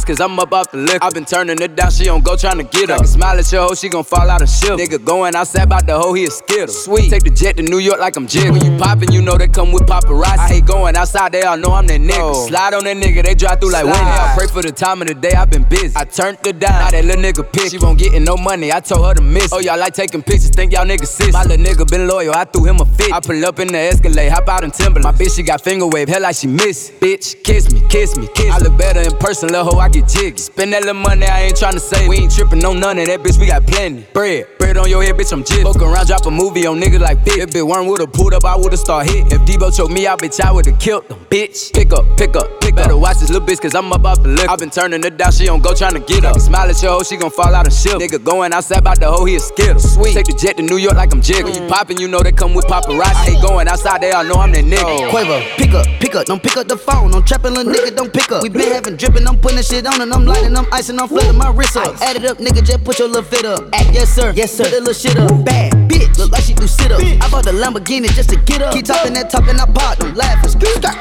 watch 0.03 0.15
this 0.15 0.19
little 0.19 0.19
bitch, 0.19 0.19
cause 0.19 0.21
I'm 0.21 0.39
up 0.39 0.53
off 0.53 0.71
the 0.71 0.77
liquor. 0.77 0.99
i 1.01 1.09
been 1.09 1.25
turning 1.25 1.61
it 1.61 1.75
down, 1.75 1.91
she 1.91 2.05
don't 2.05 2.23
go 2.23 2.35
trying 2.35 2.57
to 2.57 2.63
get 2.63 2.89
up. 2.89 2.99
I 2.99 3.03
can 3.03 3.07
smile 3.07 3.39
at 3.39 3.51
your 3.51 3.67
hoe, 3.67 3.75
she 3.75 3.89
gon' 3.89 4.03
fall 4.03 4.29
out 4.29 4.41
of 4.41 4.49
shit. 4.49 4.71
Nigga 4.71 5.03
going 5.03 5.35
outside 5.35 5.63
about 5.63 5.85
the 5.85 5.97
hoe, 5.97 6.13
he 6.13 6.25
a 6.25 6.31
skittle. 6.31 6.67
Sweet, 6.67 7.09
take 7.09 7.23
the 7.23 7.29
jet 7.29 7.57
to 7.57 7.63
New 7.63 7.79
York 7.79 7.99
like 7.99 8.15
I'm 8.15 8.27
jig. 8.27 8.51
When 8.51 8.63
you 8.63 8.77
poppin', 8.77 9.11
you 9.11 9.21
know 9.21 9.37
they 9.37 9.47
come 9.47 9.71
with 9.71 9.83
paparazzi. 9.83 10.37
I 10.37 10.47
hate 10.47 10.65
going 10.65 10.95
outside, 10.95 11.31
they 11.31 11.43
all 11.43 11.57
know 11.57 11.73
I'm 11.73 11.87
that 11.87 12.01
nigga. 12.01 12.33
Oh. 12.33 12.47
Slide 12.47 12.73
on 12.73 12.83
that 12.85 12.97
nigga, 12.97 13.23
they 13.23 13.35
drive 13.35 13.59
through 13.59 13.71
like 13.71 13.85
winning. 13.85 13.99
I 13.99 14.33
pray 14.37 14.47
for 14.47 14.61
the 14.61 14.71
time 14.71 15.01
of 15.01 15.07
the 15.07 15.13
day, 15.13 15.31
i 15.31 15.45
been 15.45 15.63
busy. 15.63 15.93
I 15.95 16.05
turned 16.05 16.37
her 16.45 16.53
down, 16.53 16.71
now 16.71 16.91
that 16.91 17.05
little 17.05 17.21
nigga 17.21 17.51
pick. 17.51 17.71
She 17.71 17.77
won't 17.77 17.99
gettin' 17.99 18.23
no 18.23 18.37
money, 18.37 18.71
I 18.71 18.79
told 18.79 19.05
her 19.05 19.13
to 19.13 19.21
miss. 19.21 19.51
Oh, 19.53 19.59
y'all 19.59 19.79
like 19.79 19.93
taking 19.93 20.21
pictures, 20.21 20.49
think 20.49 20.73
y'all 20.73 20.85
niggas 20.85 21.07
sis. 21.07 21.33
My 21.33 21.43
little 21.43 21.63
nigga 21.63 21.89
been 21.89 22.07
loyal, 22.07 22.33
I 22.33 22.45
threw 22.45 22.65
him 22.65 22.79
a 22.79 22.85
fit. 22.85 23.13
I 23.13 23.19
pull 23.19 23.43
up 23.45 23.59
in 23.59 23.67
the 23.67 23.77
Escalade, 23.77 24.29
hop 24.29 24.47
out 24.49 24.63
in 24.63 24.71
Timberland. 24.71 25.03
My 25.03 25.11
bitch, 25.11 25.35
she 25.35 25.43
got 25.43 25.61
finger 25.61 25.87
wave, 25.87 26.09
hell 26.09 26.21
like 26.21 26.35
she 26.35 26.47
miss. 26.47 26.91
Bitch, 26.99 27.43
kiss 27.43 27.71
me, 27.71 27.81
kiss 27.89 28.17
me, 28.17 28.27
kiss 28.33 28.45
me. 28.45 28.51
I 28.51 28.57
look 28.59 28.77
better 28.77 29.01
in 29.01 29.17
person, 29.17 29.49
little 29.49 29.65
hoe, 29.65 29.79
I 29.79 29.89
get 29.93 30.09
jiggy. 30.09 30.37
Spend 30.37 30.73
that 30.73 30.81
little 30.81 31.01
money, 31.01 31.25
I 31.25 31.43
ain't 31.43 31.55
tryna 31.55 31.79
save. 31.79 32.09
We 32.09 32.17
ain't 32.17 32.33
trippin' 32.33 32.65
on 32.65 32.79
none 32.79 32.97
of 32.97 33.05
that, 33.05 33.19
bitch, 33.21 33.39
we 33.39 33.45
got 33.45 33.65
plenty. 33.65 34.05
Bread, 34.13 34.47
bread 34.57 34.77
on 34.77 34.89
your 34.89 35.03
head, 35.03 35.15
bitch, 35.15 35.31
I'm 35.31 35.43
jig. 35.43 35.63
Fuck 35.63 35.81
around, 35.81 36.07
drop 36.07 36.25
a 36.25 36.31
movie 36.31 36.65
on 36.65 36.81
niggas 36.81 36.99
like 36.99 37.23
bitch. 37.23 37.37
If 37.37 37.51
bitch 37.51 37.67
one 37.67 37.87
would've 37.87 38.11
pulled 38.11 38.33
up, 38.33 38.43
I 38.43 38.57
would've 38.57 38.79
start 38.79 39.07
hit. 39.07 39.31
If 39.31 39.41
Debo 39.41 39.75
choked 39.75 39.93
me 39.93 40.07
out, 40.07 40.19
bitch, 40.19 40.41
I 40.41 40.51
would've 40.51 40.79
killed 40.79 41.07
them, 41.07 41.19
bitch. 41.29 41.73
Pick 41.73 41.93
up, 41.93 42.05
pick 42.17 42.35
up, 42.35 42.49
pick 42.59 42.73
up. 42.73 42.75
Better 42.75 42.97
watch 42.97 43.19
this 43.19 43.29
little 43.29 43.47
bitch, 43.47 43.61
cause 43.61 43.75
I'm 43.75 43.91
about 43.91 44.23
to 44.23 44.29
liquor. 44.29 44.49
i 44.49 44.55
been 44.55 44.69
turning 44.71 45.03
it 45.03 45.17
down, 45.17 45.31
she 45.31 45.45
don't 45.45 45.61
go 45.61 45.73
tryna 45.73 46.05
get 46.07 46.25
up. 46.25 46.39
Smile 46.39 46.69
at 46.69 46.81
your 46.81 46.91
hoe, 46.91 47.03
she 47.03 47.17
gon' 47.17 47.29
fall 47.29 47.53
out 47.53 47.65
and 47.65 47.73
shit. 47.73 47.93
Nigga 47.93 48.23
going 48.23 48.51
outside 48.51 48.79
about 48.79 48.99
the 48.99 49.11
hoe, 49.11 49.25
he 49.25 49.35
a 49.35 49.39
skittle. 49.39 49.79
Sweet, 49.79 50.13
take 50.13 50.25
the 50.25 50.33
jet 50.33 50.57
to 50.57 50.63
New 50.63 50.77
York 50.77 50.95
like 50.95 51.13
I'm 51.13 51.21
jig. 51.21 51.43
When 51.43 51.53
you 51.53 51.67
poppin', 51.67 51.99
you 51.99 52.07
know 52.07 52.21
they 52.21 52.31
come 52.31 52.53
with 52.53 52.65
paparazzi. 52.65 53.03
I 53.03 53.25
hate 53.29 53.41
going 53.41 53.67
outside, 53.67 54.01
they 54.01 54.11
all 54.11 54.23
know 54.23 54.35
I'm 54.35 54.51
that 54.53 54.65
nigga. 54.65 55.09
Quavo, 55.09 55.57
pick 55.57 55.73
up, 55.73 55.85
pick 55.99 56.15
up, 56.15 56.25
don't 56.25 56.41
pick 56.41 56.57
up 56.57 56.67
the 56.67 56.77
phone. 56.77 57.13
I'm 57.13 57.23
trappin' 57.23 57.53
little 57.53 57.71
nigga, 57.71 57.95
don't 57.95 58.11
pick 58.11 58.31
up. 58.31 58.41
We 58.41 58.49
been 58.49 58.71
having 58.71 58.95
drippin', 58.95 59.27
I'm 59.27 59.39
putting 59.39 59.61
shit 59.61 59.82
on 59.87 60.01
and 60.01 60.13
I'm 60.13 60.25
lighting, 60.25 60.55
I'm 60.55 60.67
icing, 60.71 60.99
I'm 60.99 61.07
flooding 61.07 61.37
my 61.37 61.49
wrist 61.49 61.77
up. 61.77 61.99
Add 62.01 62.17
it 62.17 62.25
up, 62.25 62.37
nigga, 62.37 62.63
just 62.63 62.83
put 62.83 62.99
your 62.99 63.07
little 63.07 63.23
fit 63.23 63.45
up. 63.45 63.69
Act, 63.73 63.93
yes 63.93 64.13
sir, 64.13 64.33
yes 64.35 64.51
sir, 64.51 64.63
Put 64.63 64.71
that 64.71 64.79
little 64.79 64.93
shit 64.93 65.17
up. 65.17 65.45
Bad 65.45 65.73
bitch, 65.89 66.17
look 66.17 66.31
like 66.31 66.43
she 66.43 66.53
do 66.53 66.67
sit 66.67 66.91
up. 66.91 66.99
I 67.01 67.29
bought 67.29 67.45
the 67.45 67.51
Lamborghini 67.51 68.07
just 68.13 68.29
to 68.29 68.37
get 68.37 68.61
up. 68.61 68.73
Keep 68.73 68.85
talking 68.85 69.13
that 69.13 69.29
talking, 69.29 69.59
I 69.59 69.65
pop, 69.65 70.01
I'm 70.01 70.15
laughing. 70.15 70.43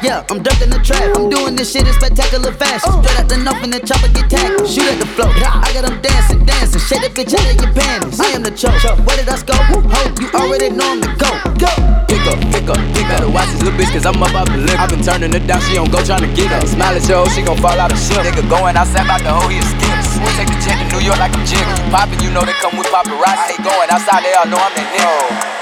Yeah, 0.03 0.27
I'm 0.31 0.43
ducking 0.43 0.71
the 0.71 0.83
trap. 0.83 1.15
I'm 1.15 1.31
doing 1.31 1.55
this 1.55 1.73
shit 1.73 1.87
in 1.87 1.95
spectacular 1.95 2.51
fashion. 2.51 2.91
Straight 3.03 3.19
out 3.23 3.29
the 3.29 3.39
knife 3.39 3.63
and 3.63 3.73
the 3.73 3.81
chopper 3.81 4.11
get 4.11 4.27
tackled. 4.29 4.67
Shoot 4.67 4.91
at 4.91 4.99
the 4.99 5.07
floor. 5.07 5.31
I 5.31 5.71
got 5.73 5.87
them 5.87 6.03
dancing, 6.03 6.45
dancing. 6.45 6.83
Shake 6.83 7.07
that 7.07 7.15
bitch 7.15 7.31
out 7.31 7.47
of 7.47 7.55
your 7.55 7.71
panties. 7.71 8.19
I 8.19 8.35
am 8.35 8.43
the 8.43 8.51
choke. 8.51 8.83
Where 9.07 9.15
did 9.15 9.31
I 9.31 9.39
go? 9.47 9.55
Hope 9.55 10.19
you 10.19 10.29
already 10.35 10.75
know 10.75 10.91
I'm 10.91 11.01
the 11.01 11.11
go. 11.15 11.31
Go. 11.55 11.71
Pick 12.11 12.27
up, 12.27 12.39
pick 12.51 12.67
up, 12.67 12.79
pick 12.91 13.07
up. 13.07 13.15
Better 13.15 13.31
watch 13.31 13.47
this 13.55 13.63
little 13.63 13.79
bitch, 13.79 13.93
cause 13.95 14.07
I'm 14.07 14.19
up 14.23 14.35
off 14.35 14.51
the 14.51 14.59
lip. 14.59 14.79
i 14.79 14.87
been 14.91 15.03
turning 15.03 15.35
it 15.35 15.47
down, 15.47 15.61
she 15.63 15.75
don't 15.75 15.91
go 15.91 16.03
trying 16.03 16.27
to 16.27 16.31
get 16.35 16.51
up. 16.51 16.67
Smile 16.67 16.97
at 16.99 17.07
your 17.07 17.23
hoe, 17.23 17.31
she 17.31 17.43
gon' 17.43 17.59
fall 17.59 17.79
out 17.79 17.93
of 17.93 17.99
shit. 17.99 18.19
Nigga 18.27 18.43
going 18.51 18.72
outside 18.77 19.05
about 19.05 19.23
the 19.23 19.33
hoe, 19.33 19.49
he 19.49 19.59
a 19.59 19.63
skip. 19.63 19.99
Take 20.37 20.49
the 20.49 20.59
jet 20.65 20.79
to 20.81 20.97
New 20.97 21.05
York 21.05 21.19
like 21.19 21.35
I'm. 21.45 21.67
You 21.77 21.85
poppin', 21.91 22.21
you 22.21 22.31
know 22.31 22.45
they 22.45 22.57
come 22.63 22.77
with 22.79 22.87
paparazzi. 22.89 23.59
Going 23.63 23.91
outside, 23.91 24.25
they 24.25 24.33
all 24.35 24.47
know 24.47 24.57
I'm 24.57 24.73
that 24.75 24.89
nigga. 24.95 25.62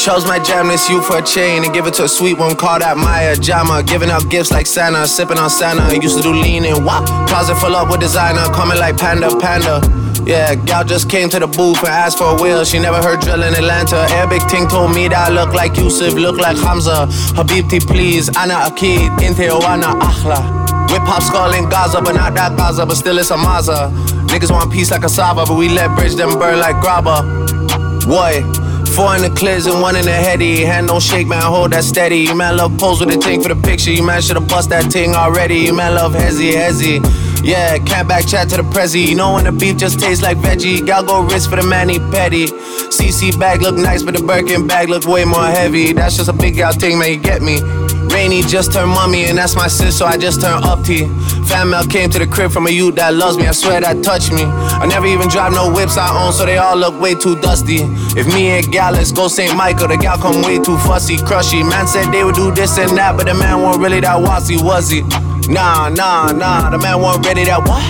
Chose 0.00 0.24
my 0.24 0.38
jam 0.38 0.68
this 0.68 0.88
you 0.88 1.02
for 1.02 1.18
a 1.18 1.22
chain 1.22 1.62
and 1.62 1.74
give 1.74 1.86
it 1.86 1.92
to 1.94 2.04
a 2.04 2.08
sweet 2.08 2.38
one 2.38 2.56
called 2.56 2.80
that 2.80 2.96
Maya 2.96 3.36
Jama. 3.36 3.82
Giving 3.82 4.08
out 4.08 4.30
gifts 4.30 4.50
like 4.50 4.66
Santa, 4.66 5.06
sipping 5.06 5.36
on 5.36 5.50
Santa. 5.50 5.94
Used 5.94 6.16
to 6.16 6.22
do 6.22 6.32
lean 6.32 6.64
and 6.64 6.86
wop. 6.86 7.04
Closet 7.28 7.56
full 7.56 7.76
up 7.76 7.90
with 7.90 8.00
designer, 8.00 8.48
coming 8.54 8.78
like 8.78 8.96
Panda 8.96 9.28
Panda. 9.38 9.84
Yeah, 10.24 10.54
gal 10.54 10.84
just 10.84 11.10
came 11.10 11.28
to 11.28 11.38
the 11.38 11.46
booth 11.46 11.80
and 11.80 11.88
asked 11.88 12.16
for 12.16 12.32
a 12.32 12.42
wheel. 12.42 12.64
She 12.64 12.78
never 12.78 12.96
heard 13.02 13.20
drill 13.20 13.42
in 13.42 13.52
Atlanta. 13.52 13.96
Arabic 14.16 14.40
ting 14.48 14.68
told 14.68 14.94
me 14.94 15.08
that 15.08 15.28
I 15.28 15.30
look 15.32 15.52
like 15.52 15.76
Yusuf, 15.76 16.14
look 16.14 16.38
like 16.38 16.56
Hamza. 16.56 17.06
Habibti, 17.36 17.86
please. 17.86 18.30
Ana 18.38 18.72
Akid, 18.72 19.20
Inte 19.20 19.52
Oana 19.52 20.00
Akhla. 20.00 20.40
Whip 20.90 21.02
hop 21.04 21.22
skull 21.22 21.52
in 21.52 21.68
Gaza, 21.68 22.00
but 22.00 22.14
not 22.14 22.34
that 22.36 22.56
Gaza, 22.56 22.86
but 22.86 22.94
still 22.96 23.18
it's 23.18 23.30
a 23.30 23.36
Maza. 23.36 23.92
Niggas 24.32 24.50
want 24.50 24.72
peace 24.72 24.90
like 24.90 25.04
a 25.04 25.10
Saba, 25.10 25.44
but 25.44 25.58
we 25.58 25.68
let 25.68 25.94
bridge 25.94 26.14
them 26.14 26.38
burn 26.38 26.58
like 26.58 26.76
grabba. 26.76 27.20
Boy. 28.08 28.42
Four 28.94 29.16
in 29.16 29.22
the 29.22 29.32
clears 29.36 29.66
and 29.66 29.80
one 29.80 29.96
in 29.96 30.04
the 30.04 30.12
heady. 30.12 30.64
Hand 30.64 30.88
don't 30.88 31.02
shake, 31.02 31.26
man, 31.26 31.42
hold 31.42 31.72
that 31.72 31.84
steady. 31.84 32.18
You 32.18 32.34
man 32.34 32.56
love 32.56 32.76
pose 32.78 33.00
with 33.00 33.10
the 33.10 33.18
thing 33.18 33.42
for 33.42 33.48
the 33.48 33.56
picture. 33.56 33.92
You 33.92 34.02
man 34.02 34.20
should've 34.20 34.48
bust 34.48 34.70
that 34.70 34.92
thing 34.92 35.14
already. 35.14 35.58
You 35.58 35.74
man 35.74 35.94
love 35.94 36.12
hezzy, 36.12 36.52
hezzy. 36.52 37.00
Yeah, 37.42 37.78
can't 37.78 38.06
back 38.06 38.26
chat 38.26 38.48
to 38.50 38.56
the 38.56 38.62
prezi. 38.62 39.06
You 39.06 39.14
know 39.14 39.34
when 39.34 39.44
the 39.44 39.52
beef 39.52 39.76
just 39.76 40.00
tastes 40.00 40.22
like 40.22 40.36
veggie. 40.38 40.84
Gal 40.84 41.04
go 41.04 41.22
wrist 41.22 41.48
for 41.48 41.56
the 41.56 41.62
manny 41.62 41.98
petty. 41.98 42.46
CC 42.90 43.38
bag 43.38 43.62
look 43.62 43.76
nice, 43.76 44.02
but 44.02 44.14
the 44.14 44.22
Birkin 44.22 44.66
bag 44.66 44.88
look 44.88 45.06
way 45.06 45.24
more 45.24 45.46
heavy. 45.46 45.92
That's 45.92 46.16
just 46.16 46.28
a 46.28 46.32
big 46.32 46.56
gal 46.56 46.72
thing, 46.72 46.98
man, 46.98 47.10
you 47.10 47.18
get 47.18 47.40
me. 47.40 47.60
Rainy 48.20 48.42
just 48.42 48.74
turned 48.74 48.90
mommy, 48.90 49.24
and 49.24 49.38
that's 49.38 49.56
my 49.56 49.66
sis, 49.66 49.96
so 49.96 50.04
I 50.04 50.18
just 50.18 50.42
turned 50.42 50.62
up 50.66 50.84
T. 50.84 51.08
Fan 51.48 51.70
mail 51.70 51.86
came 51.86 52.10
to 52.10 52.18
the 52.18 52.26
crib 52.26 52.52
from 52.52 52.66
a 52.66 52.70
youth 52.70 52.96
that 52.96 53.14
loves 53.14 53.38
me, 53.38 53.46
I 53.46 53.52
swear 53.52 53.80
that 53.80 54.04
touched 54.04 54.30
me. 54.30 54.44
I 54.44 54.84
never 54.84 55.06
even 55.06 55.26
drive 55.28 55.52
no 55.52 55.72
whips 55.72 55.96
I 55.96 56.04
own, 56.22 56.34
so 56.34 56.44
they 56.44 56.58
all 56.58 56.76
look 56.76 57.00
way 57.00 57.14
too 57.14 57.40
dusty. 57.40 57.78
If 58.20 58.26
me 58.26 58.48
and 58.50 58.70
Gallus 58.70 59.10
go 59.10 59.28
St. 59.28 59.56
Michael, 59.56 59.88
the 59.88 59.96
gal 59.96 60.18
come 60.18 60.42
way 60.42 60.58
too 60.58 60.76
fussy, 60.84 61.16
crushy. 61.16 61.62
Man 61.62 61.86
said 61.86 62.12
they 62.12 62.22
would 62.22 62.34
do 62.34 62.52
this 62.52 62.76
and 62.76 62.94
that, 62.98 63.16
but 63.16 63.24
the 63.24 63.32
man 63.32 63.62
wasn't 63.62 63.84
really 63.84 64.00
that 64.00 64.20
wassy, 64.20 64.58
was 64.58 64.90
he? 64.90 65.00
Nah, 65.48 65.88
nah, 65.88 66.30
nah, 66.30 66.68
the 66.68 66.76
man 66.76 67.00
wasn't 67.00 67.24
ready 67.24 67.44
that 67.44 67.64
what? 67.64 67.80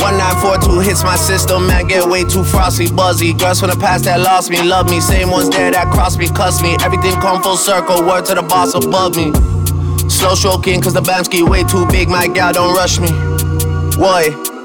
1942 0.00 0.80
hits 0.80 1.04
my 1.04 1.16
system, 1.16 1.66
man, 1.66 1.86
get 1.86 2.08
way 2.08 2.24
too 2.24 2.42
frosty, 2.42 2.90
buzzy. 2.90 3.34
Girls 3.34 3.60
from 3.60 3.68
the 3.68 3.76
past 3.76 4.04
that 4.04 4.20
lost 4.20 4.48
me, 4.48 4.62
love 4.62 4.88
me. 4.88 4.98
Same 4.98 5.30
ones 5.30 5.50
there 5.50 5.70
that 5.70 5.92
crossed 5.92 6.18
me, 6.18 6.26
cuss 6.28 6.62
me. 6.62 6.74
Everything 6.80 7.12
come 7.20 7.42
full 7.42 7.58
circle, 7.58 8.00
word 8.00 8.24
to 8.24 8.34
the 8.34 8.42
boss 8.42 8.72
above 8.72 9.14
me. 9.14 9.57
Slow 10.08 10.34
stroking, 10.34 10.80
cause 10.80 10.94
the 10.94 11.00
Bamski 11.00 11.48
way 11.48 11.62
too 11.64 11.86
big, 11.86 12.08
my 12.08 12.26
gal 12.26 12.52
don't 12.52 12.74
rush 12.74 12.98
me. 12.98 13.10
Why? 13.96 14.57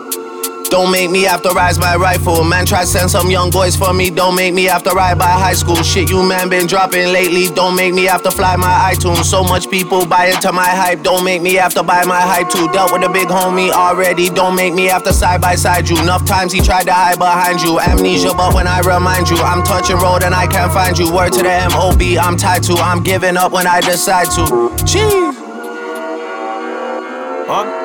Don't 0.73 0.91
make 0.91 1.11
me 1.11 1.21
have 1.21 1.43
to 1.43 1.49
rise 1.49 1.77
my 1.77 1.95
rifle. 1.95 2.43
Man, 2.43 2.65
try 2.65 2.83
send 2.83 3.11
some 3.11 3.29
young 3.29 3.51
boys 3.51 3.75
for 3.75 3.93
me. 3.93 4.09
Don't 4.09 4.35
make 4.35 4.55
me 4.55 4.63
have 4.63 4.81
to 4.85 4.89
ride 4.89 5.19
by 5.19 5.29
high 5.29 5.53
school. 5.53 5.75
Shit, 5.75 6.09
you 6.09 6.27
man 6.27 6.49
been 6.49 6.65
dropping 6.65 7.13
lately. 7.13 7.53
Don't 7.53 7.75
make 7.75 7.93
me 7.93 8.05
have 8.05 8.23
to 8.23 8.31
fly 8.31 8.55
my 8.55 8.91
iTunes. 8.91 9.25
So 9.25 9.43
much 9.43 9.69
people 9.69 10.07
buy 10.07 10.29
into 10.29 10.51
my 10.51 10.67
hype. 10.67 11.03
Don't 11.03 11.23
make 11.23 11.43
me 11.43 11.53
have 11.53 11.75
to 11.75 11.83
buy 11.83 12.03
my 12.05 12.19
hype 12.19 12.49
too. 12.49 12.67
Dealt 12.69 12.91
with 12.91 13.03
a 13.03 13.09
big 13.09 13.27
homie 13.27 13.69
already. 13.69 14.31
Don't 14.31 14.55
make 14.55 14.73
me 14.73 14.85
have 14.85 15.03
to 15.03 15.13
side 15.13 15.41
by 15.41 15.53
side 15.53 15.87
you. 15.87 16.01
Enough 16.01 16.25
times 16.25 16.51
he 16.51 16.59
tried 16.59 16.85
to 16.85 16.93
hide 16.93 17.19
behind 17.19 17.61
you. 17.61 17.79
Amnesia, 17.79 18.33
but 18.33 18.55
when 18.55 18.65
I 18.65 18.79
remind 18.79 19.29
you, 19.29 19.37
I'm 19.37 19.61
touching 19.61 19.97
road 19.97 20.23
and 20.23 20.33
I 20.33 20.47
can't 20.47 20.73
find 20.73 20.97
you. 20.97 21.13
Word 21.13 21.33
to 21.33 21.43
the 21.43 21.69
MOB, 21.69 22.17
I'm 22.19 22.35
tied 22.35 22.63
to. 22.63 22.73
I'm 22.73 23.03
giving 23.03 23.37
up 23.37 23.51
when 23.51 23.67
I 23.67 23.79
decide 23.79 24.31
to. 24.31 24.73
Jeez. 24.89 25.35
Huh? 27.45 27.82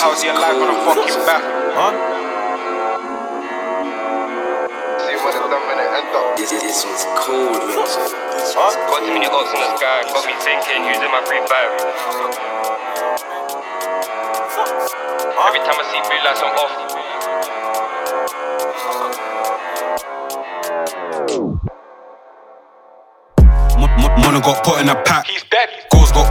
How's 0.00 0.24
your 0.24 0.32
life 0.32 0.56
on 0.56 0.64
a 0.64 0.80
fucking 0.80 1.12
back? 1.28 1.44
Huh? 1.76 1.92
See 4.96 5.12
when 5.12 5.28
it's 5.28 5.44
done 5.44 5.60
when 5.68 5.76
end 5.76 6.16
up. 6.16 6.40
This, 6.40 6.56
this 6.56 6.88
was 6.88 7.04
cold, 7.20 7.52
man. 7.52 7.84
Huh? 7.84 8.72
Got 8.88 9.04
too 9.04 9.12
many 9.12 9.28
ops 9.28 9.52
in 9.52 9.60
the 9.60 9.76
sky, 9.76 10.00
got 10.08 10.24
me 10.24 10.32
thinking, 10.40 10.88
using 10.88 11.12
my 11.12 11.20
free 11.28 11.44
fire. 11.44 11.68
Every 15.36 15.60
time 15.68 15.76
I 15.76 15.84
see 15.92 16.00
blue 16.08 16.24
lights, 16.24 16.40
I'm 16.40 16.56
off. 16.56 16.80
Mona 24.24 24.40
got 24.40 24.64
put 24.64 24.80
in 24.80 24.88
a 24.88 24.96
pack. 25.02 25.26
He's 25.26 25.44
dead. 25.44 25.79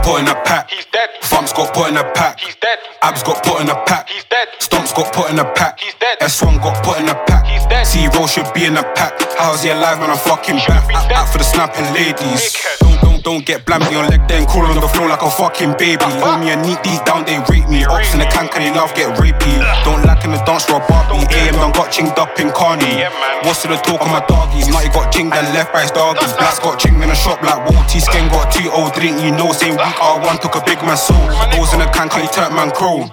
Got 0.00 0.12
put 0.12 0.20
in 0.20 0.28
a 0.28 0.34
pack. 0.44 0.70
He's 0.70 0.86
dead. 0.86 1.10
Thumps 1.20 1.52
got 1.52 1.74
put 1.74 1.90
in 1.90 1.96
a 1.98 2.04
pack. 2.12 2.40
He's 2.40 2.56
dead. 2.56 2.78
Abs 3.02 3.22
got 3.22 3.44
put 3.44 3.60
in 3.60 3.68
a 3.68 3.74
pack. 3.84 4.08
He's 4.08 4.24
dead. 4.24 4.48
Stomps 4.58 4.96
got 4.96 5.12
put 5.12 5.30
in 5.30 5.38
a 5.38 5.44
pack. 5.52 5.78
He's 5.78 5.92
dead. 6.00 6.18
S1 6.20 6.56
got 6.62 6.82
put 6.82 7.00
in 7.00 7.08
a 7.08 7.14
pack. 7.26 7.44
He's 7.44 7.59
C 7.90 8.06
roll 8.14 8.30
should 8.30 8.46
be 8.54 8.70
in 8.70 8.78
a 8.78 8.86
pack. 8.94 9.18
How's 9.34 9.66
he 9.66 9.70
alive 9.74 9.98
when 9.98 10.14
I'm 10.14 10.22
fucking 10.22 10.62
back? 10.70 10.86
Out, 10.94 11.10
out 11.10 11.26
for 11.26 11.38
the 11.42 11.44
snapping 11.44 11.90
ladies. 11.90 12.54
Don't 12.78 12.94
don't 13.02 13.20
don't 13.26 13.44
get 13.44 13.66
blammy 13.66 13.98
on 13.98 14.06
leg 14.06 14.22
then 14.30 14.46
crawl 14.46 14.62
on 14.70 14.78
the 14.78 14.86
floor 14.86 15.10
like 15.10 15.26
a 15.26 15.30
fucking 15.30 15.74
baby. 15.74 15.98
Hold 16.22 16.38
me 16.38 16.54
and 16.54 16.62
neat 16.62 16.78
these 16.86 17.02
down, 17.02 17.26
they 17.26 17.42
rate 17.50 17.66
me. 17.66 17.82
Ops 17.82 18.14
in 18.14 18.22
the 18.22 18.30
can, 18.30 18.46
can 18.46 18.62
they 18.62 18.70
love 18.70 18.94
get 18.94 19.10
rapey? 19.18 19.58
Don't 19.82 20.06
lack 20.06 20.22
in 20.22 20.30
the 20.30 20.38
dance 20.46 20.70
for 20.70 20.78
a 20.78 20.86
Barbie. 20.86 21.26
AM 21.34 21.58
done 21.58 21.74
got 21.74 21.90
chinged 21.90 22.14
up 22.14 22.38
in 22.38 22.54
Carney. 22.54 23.02
What's 23.42 23.66
to 23.66 23.68
the 23.68 23.76
talk 23.82 24.06
on 24.06 24.14
my 24.14 24.22
doggies? 24.30 24.70
Now 24.70 24.86
you 24.86 24.94
got 24.94 25.10
chinged 25.10 25.34
and 25.34 25.50
left 25.50 25.74
by 25.74 25.82
his 25.82 25.90
doggies. 25.90 26.30
Black's 26.38 26.62
got 26.62 26.78
chinged 26.78 27.02
in 27.02 27.10
a 27.10 27.18
shop 27.18 27.42
like 27.42 27.58
Walty. 27.74 27.98
Skin 27.98 28.30
got 28.30 28.54
two 28.54 28.70
oh 28.70 28.86
old 28.86 28.94
drink, 28.94 29.18
you 29.18 29.34
know, 29.34 29.50
same 29.50 29.74
week 29.74 29.98
R1 29.98 30.38
took 30.38 30.54
a 30.54 30.62
big 30.62 30.78
man 30.86 30.94
soul. 30.94 31.26
Goes 31.50 31.74
in 31.74 31.82
the 31.82 31.90
can, 31.90 32.06
can 32.06 32.22
you 32.22 32.30
turn 32.30 32.54
man 32.54 32.70
crow? 32.70 33.10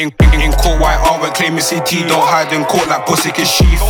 In, 0.00 0.08
in, 0.32 0.48
in 0.48 0.52
court, 0.56 0.80
white 0.80 0.96
R 1.12 1.20
when 1.20 1.28
claiming 1.36 1.60
CT 1.60 2.08
Don't 2.08 2.24
hide 2.24 2.48
in 2.56 2.64
court 2.64 2.88
like 2.88 3.04
pussy 3.04 3.28
can 3.28 3.44
sheath. 3.44 3.84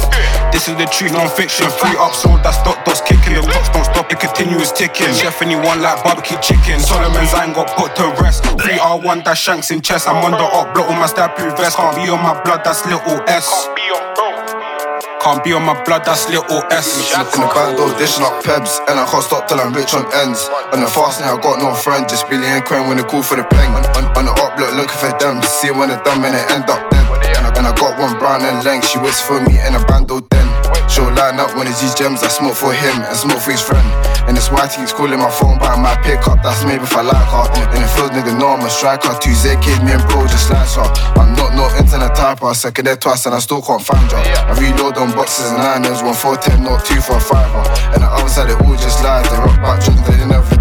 This 0.51 0.67
is 0.67 0.75
the 0.75 0.91
truth, 0.91 1.15
non-fiction 1.15 1.71
Free 1.79 1.95
up, 2.03 2.19
sold 2.19 2.43
that's 2.43 2.59
stock, 2.59 2.83
dots 2.83 2.99
kicking. 2.99 3.39
The 3.39 3.47
clocks 3.47 3.71
don't 3.71 3.87
stop, 3.87 4.11
it 4.11 4.19
continues 4.19 4.75
ticking. 4.75 5.15
Chef 5.15 5.39
anyone 5.39 5.79
like 5.79 6.03
barbecue 6.03 6.35
chicken. 6.43 6.83
Solomon's 6.83 7.31
ain't 7.39 7.55
got 7.55 7.71
put 7.79 7.95
to 7.95 8.11
rest. 8.19 8.43
Free 8.59 8.83
R1, 8.83 9.23
that 9.23 9.39
shanks 9.39 9.71
in 9.71 9.83
chest 9.83 10.09
I'm 10.09 10.19
on 10.27 10.33
the 10.35 10.43
up, 10.51 10.75
block 10.75 10.91
on 10.91 10.99
my 10.99 11.07
stab 11.07 11.39
vest. 11.39 11.79
Can't 11.79 11.95
be 11.95 12.11
on 12.11 12.19
my 12.19 12.35
blood, 12.43 12.67
that's 12.67 12.83
little 12.91 13.23
S. 13.31 13.47
can't 13.47 13.77
be 13.79 13.87
on 13.95 14.30
my 15.25 15.83
blood, 15.85 16.05
that's 16.05 16.29
little 16.29 16.63
S. 16.71 17.13
In 17.35 17.41
the 17.41 17.47
back 17.53 17.77
door, 17.77 17.93
dishing 17.99 18.25
up 18.25 18.43
pebs, 18.43 18.81
and 18.89 18.99
I 18.99 19.05
can't 19.11 19.23
stop 19.23 19.49
till 19.49 19.61
I'm 19.61 19.73
rich 19.73 19.95
on 19.95 20.05
ends. 20.25 20.49
On 20.73 20.81
the 20.81 20.87
fast 20.87 21.21
now, 21.21 21.37
I 21.37 21.41
got 21.41 21.59
no 21.59 21.75
friend, 21.75 22.09
just 22.09 22.29
Billy 22.29 22.47
and 22.47 22.65
Quinn 22.65 22.89
when 22.89 22.97
they 22.97 23.05
call 23.05 23.23
for 23.23 23.37
the 23.37 23.45
peng. 23.45 23.71
On, 23.75 23.85
on, 23.97 24.05
on 24.17 24.25
the 24.25 24.33
up, 24.33 24.59
look, 24.59 24.75
looking 24.75 24.99
for 24.99 25.13
them, 25.19 25.43
see 25.43 25.71
when 25.71 25.89
they're 25.89 26.03
done, 26.03 26.25
and 26.25 26.35
they 26.35 26.55
end 26.55 26.69
up 26.71 26.91
dead. 26.91 27.00
And 27.61 27.69
I, 27.69 27.77
got 27.77 27.93
one 28.01 28.17
brown 28.17 28.41
and 28.41 28.65
length, 28.65 28.89
she 28.89 28.97
waits 29.05 29.21
for 29.21 29.37
me 29.37 29.61
in 29.61 29.77
a 29.77 29.85
bando 29.85 30.25
den. 30.33 30.49
She'll 30.89 31.13
line 31.13 31.37
up 31.37 31.53
one 31.61 31.69
of 31.69 31.77
these 31.77 31.93
gems, 31.93 32.25
I 32.25 32.33
smoke 32.33 32.57
for 32.57 32.73
him 32.73 32.97
and 33.05 33.13
smoke 33.13 33.37
for 33.37 33.53
his 33.53 33.61
friend. 33.61 33.85
And 34.25 34.33
this 34.33 34.49
white 34.49 34.73
he's 34.73 34.97
calling 34.97 35.21
my 35.21 35.29
phone 35.29 35.61
by 35.61 35.77
my 35.77 35.93
pickup, 36.01 36.41
that's 36.41 36.65
maybe 36.65 36.89
if 36.89 36.97
I 36.97 37.05
like 37.05 37.29
her. 37.29 37.45
And 37.77 37.85
the 37.85 37.89
field 37.93 38.17
nigga 38.17 38.33
know 38.33 38.57
I'm 38.57 38.65
a 38.65 38.71
striker, 38.73 39.13
Z 39.13 39.61
kid, 39.61 39.77
me 39.85 39.93
and 39.93 40.01
bro 40.09 40.25
just 40.25 40.49
like 40.49 40.73
her. 40.73 40.89
I'm 41.21 41.37
not 41.37 41.53
no 41.53 41.69
internet 41.77 42.17
typer, 42.17 42.57
second 42.57 42.89
there 42.89 42.97
twice 42.97 43.27
and 43.27 43.35
I 43.35 43.41
still 43.45 43.61
can't 43.61 43.85
find 43.85 44.09
her. 44.09 44.25
I 44.25 44.57
reload 44.57 44.97
on 44.97 45.13
boxes 45.13 45.53
and 45.53 45.61
liners, 45.61 46.01
one 46.01 46.17
four 46.17 46.41
ten, 46.41 46.65
not 46.65 46.81
two 46.89 46.97
for 47.05 47.21
a 47.21 47.21
fiver. 47.21 47.61
And 47.93 48.01
the 48.01 48.09
other 48.09 48.33
side, 48.33 48.49
it 48.49 48.57
all 48.57 48.73
just 48.73 49.05
lies. 49.05 49.29
They 49.29 49.37
rock 49.37 49.61
back 49.61 49.85
that 49.85 50.17
they 50.17 50.25
never 50.25 50.60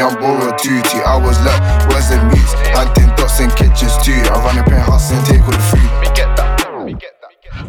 young 0.00 0.14
borrow 0.14 0.56
two, 0.56 0.80
two 0.88 1.02
hours 1.04 1.38
left. 1.44 1.60
Where's 1.92 2.08
the 2.08 2.16
meats? 2.32 2.54
Hunting 2.72 3.08
dots 3.16 3.38
in 3.38 3.50
kitchens 3.50 3.92
too. 4.00 4.16
I 4.32 4.40
run 4.40 4.56
up 4.58 4.66
in 4.68 4.80
house 4.80 5.12
and 5.12 5.20
take 5.26 5.42
all 5.42 5.52
the 5.52 5.58
food. 5.68 5.90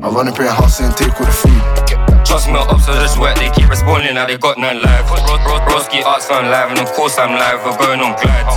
I 0.01 0.07
run 0.07 0.29
up 0.29 0.39
in 0.39 0.45
house 0.45 0.79
and 0.79 0.95
take 0.95 1.11
all 1.19 1.25
the 1.25 1.31
food. 1.33 1.90
Trust 2.31 2.47
me, 2.47 2.55
ops 2.55 2.87
are 2.87 2.95
just 3.03 3.19
work, 3.19 3.35
they 3.35 3.51
keep 3.51 3.67
responding 3.67 4.15
now 4.15 4.23
they 4.23 4.39
got 4.39 4.55
none 4.55 4.79
live. 4.79 5.03
Bro, 5.03 5.43
bro, 5.43 5.59
broski 5.67 5.99
arts 5.99 6.31
on 6.31 6.47
live, 6.47 6.71
and 6.71 6.79
of 6.79 6.87
course 6.95 7.19
I'm 7.19 7.35
live, 7.35 7.59
we're 7.67 7.75
going 7.75 7.99
on 7.99 8.15
glide. 8.23 8.47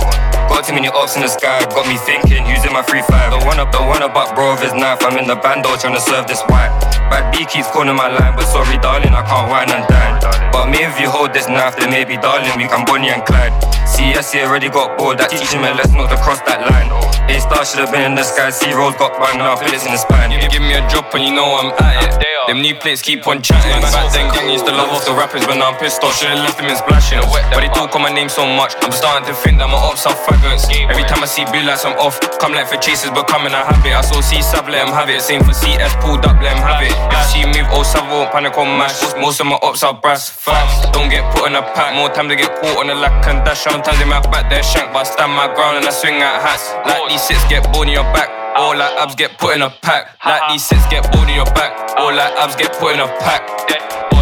Got 0.47 0.63
too 0.63 0.71
many 0.71 0.87
ops 0.87 1.19
in 1.19 1.21
the 1.21 1.27
sky, 1.27 1.59
got 1.75 1.83
me 1.83 1.99
thinking, 1.99 2.47
using 2.47 2.71
my 2.71 2.79
free 2.87 3.03
five. 3.03 3.35
Don't 3.35 3.43
wanna, 3.43 3.67
don't 3.75 3.91
wanna 3.91 4.07
buck 4.07 4.31
bro 4.31 4.55
with 4.55 4.63
his 4.63 4.71
knife, 4.71 5.03
I'm 5.03 5.19
in 5.19 5.27
the 5.27 5.35
bando 5.35 5.75
trying 5.75 5.91
to 5.91 5.99
serve 5.99 6.23
this 6.23 6.39
white. 6.47 6.71
Bad 7.11 7.35
B 7.35 7.43
keeps 7.43 7.67
calling 7.67 7.91
my 7.99 8.07
line, 8.07 8.31
but 8.39 8.47
sorry 8.47 8.79
darling, 8.79 9.11
I 9.11 9.27
can't 9.27 9.51
wine 9.51 9.67
and 9.67 9.83
dine. 9.91 10.23
But 10.55 10.71
me 10.71 10.79
if 10.79 10.95
you 10.95 11.11
hold 11.11 11.35
this 11.35 11.51
knife, 11.51 11.75
then 11.75 11.91
maybe 11.91 12.15
darling, 12.15 12.55
we 12.55 12.71
can 12.71 12.87
Bonnie 12.87 13.11
and 13.11 13.27
Clyde. 13.27 13.51
CS 13.83 14.31
he 14.31 14.39
already 14.39 14.71
got 14.71 14.95
bored, 14.95 15.19
that 15.19 15.35
teaching 15.35 15.59
me 15.59 15.67
let's 15.75 15.91
not 15.91 16.07
to 16.07 16.17
cross 16.23 16.39
that 16.47 16.63
line. 16.63 16.87
A 17.27 17.35
star 17.43 17.67
should 17.67 17.83
have 17.83 17.91
been 17.91 18.07
in 18.07 18.15
the 18.15 18.23
sky, 18.23 18.55
C 18.55 18.71
rolls 18.71 18.95
got 18.95 19.19
banged 19.19 19.43
now, 19.43 19.59
bullets 19.59 19.83
in 19.83 19.91
the 19.91 19.99
spine. 19.99 20.31
Give, 20.31 20.47
give 20.47 20.63
me 20.63 20.79
a 20.79 20.81
drop 20.87 21.11
and 21.11 21.27
you 21.27 21.35
know 21.35 21.59
I'm 21.59 21.75
at 21.83 22.23
it. 22.23 22.24
Them 22.47 22.61
new 22.61 22.75
plates 22.75 23.01
keep 23.01 23.25
on 23.25 23.41
chatting. 23.41 23.81
Back 23.81 24.13
then, 24.13 24.29
gang 24.29 24.53
used 24.53 24.69
to 24.69 24.71
love 24.71 24.93
off 24.93 25.01
the 25.05 25.17
rappers, 25.17 25.41
but 25.49 25.57
now 25.57 25.73
I'm 25.73 25.77
pissed 25.81 26.03
off. 26.05 26.13
Should've 26.13 26.37
left 26.45 26.61
them 26.61 26.69
in 26.69 26.77
splashing. 26.77 27.17
But 27.25 27.65
they 27.65 27.73
talk 27.73 27.95
on 27.97 28.05
my 28.05 28.13
name 28.13 28.29
so 28.29 28.45
much, 28.45 28.77
I'm 28.85 28.93
starting 28.93 29.25
to 29.25 29.33
think 29.33 29.57
that 29.57 29.65
my 29.65 29.81
ops 29.81 30.05
are 30.05 30.13
faggots. 30.13 30.69
Every 30.69 31.01
time 31.09 31.25
I 31.25 31.25
see 31.25 31.41
blue 31.49 31.65
lights, 31.65 31.85
I'm 31.85 31.97
off. 31.97 32.21
Come 32.37 32.53
like 32.53 32.69
for 32.69 32.77
chasers, 32.77 33.09
becoming 33.09 33.49
a 33.49 33.65
habit. 33.65 33.97
I 33.97 34.01
saw 34.05 34.21
C 34.21 34.45
Sav, 34.45 34.69
let 34.69 34.85
him 34.85 34.93
have 34.93 35.09
it. 35.09 35.25
Same 35.25 35.41
for 35.41 35.57
CS, 35.57 35.97
pulled 35.97 36.21
up, 36.21 36.37
let 36.37 36.53
him 36.53 36.61
have 36.61 36.85
it. 36.85 36.93
If 36.93 37.33
see 37.33 37.45
move, 37.49 37.65
oh 37.73 37.81
Sav 37.81 38.05
won't 38.13 38.29
panic 38.29 38.53
on 38.61 38.77
mash. 38.77 39.01
Most 39.17 39.41
of 39.41 39.49
my 39.49 39.57
ops 39.65 39.81
are 39.81 39.97
brass 39.97 40.29
facts. 40.29 40.85
Don't 40.93 41.09
get 41.09 41.25
put 41.33 41.49
in 41.49 41.57
a 41.57 41.65
pack, 41.73 41.97
more 41.97 42.13
time 42.13 42.29
to 42.29 42.35
get 42.37 42.53
caught 42.61 42.77
on 42.77 42.93
the 42.93 42.95
lack 42.95 43.25
and 43.25 43.41
dash. 43.41 43.65
Sometimes 43.65 43.97
they 43.97 44.05
might 44.05 44.21
back 44.29 44.53
their 44.53 44.61
shank, 44.61 44.93
but 44.93 45.01
I 45.01 45.09
stand 45.09 45.33
my 45.33 45.49
ground 45.49 45.81
and 45.81 45.85
I 45.87 45.91
swing 45.91 46.21
at 46.21 46.45
hats. 46.45 46.69
Like 46.85 47.09
these 47.09 47.25
six 47.25 47.41
get 47.49 47.65
born 47.73 47.89
in 47.89 47.97
your 47.97 48.05
back. 48.13 48.44
All 48.56 48.76
like 48.76 48.94
abs 48.98 49.14
get 49.14 49.38
put 49.38 49.56
in 49.56 49.62
a 49.62 49.70
pack. 49.70 50.16
Like 50.24 50.42
these 50.50 50.64
six 50.64 50.80
get 50.88 51.10
born 51.12 51.28
in 51.28 51.36
your 51.36 51.44
back. 51.46 51.72
All 51.96 52.14
like 52.14 52.32
abs 52.34 52.56
get 52.56 52.72
put 52.74 52.94
in 52.94 53.00
a 53.00 53.08
pack. 53.18 53.42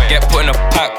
Get 0.09 0.23
put 0.31 0.43
in 0.43 0.49
a 0.49 0.55
pack. 0.73 0.93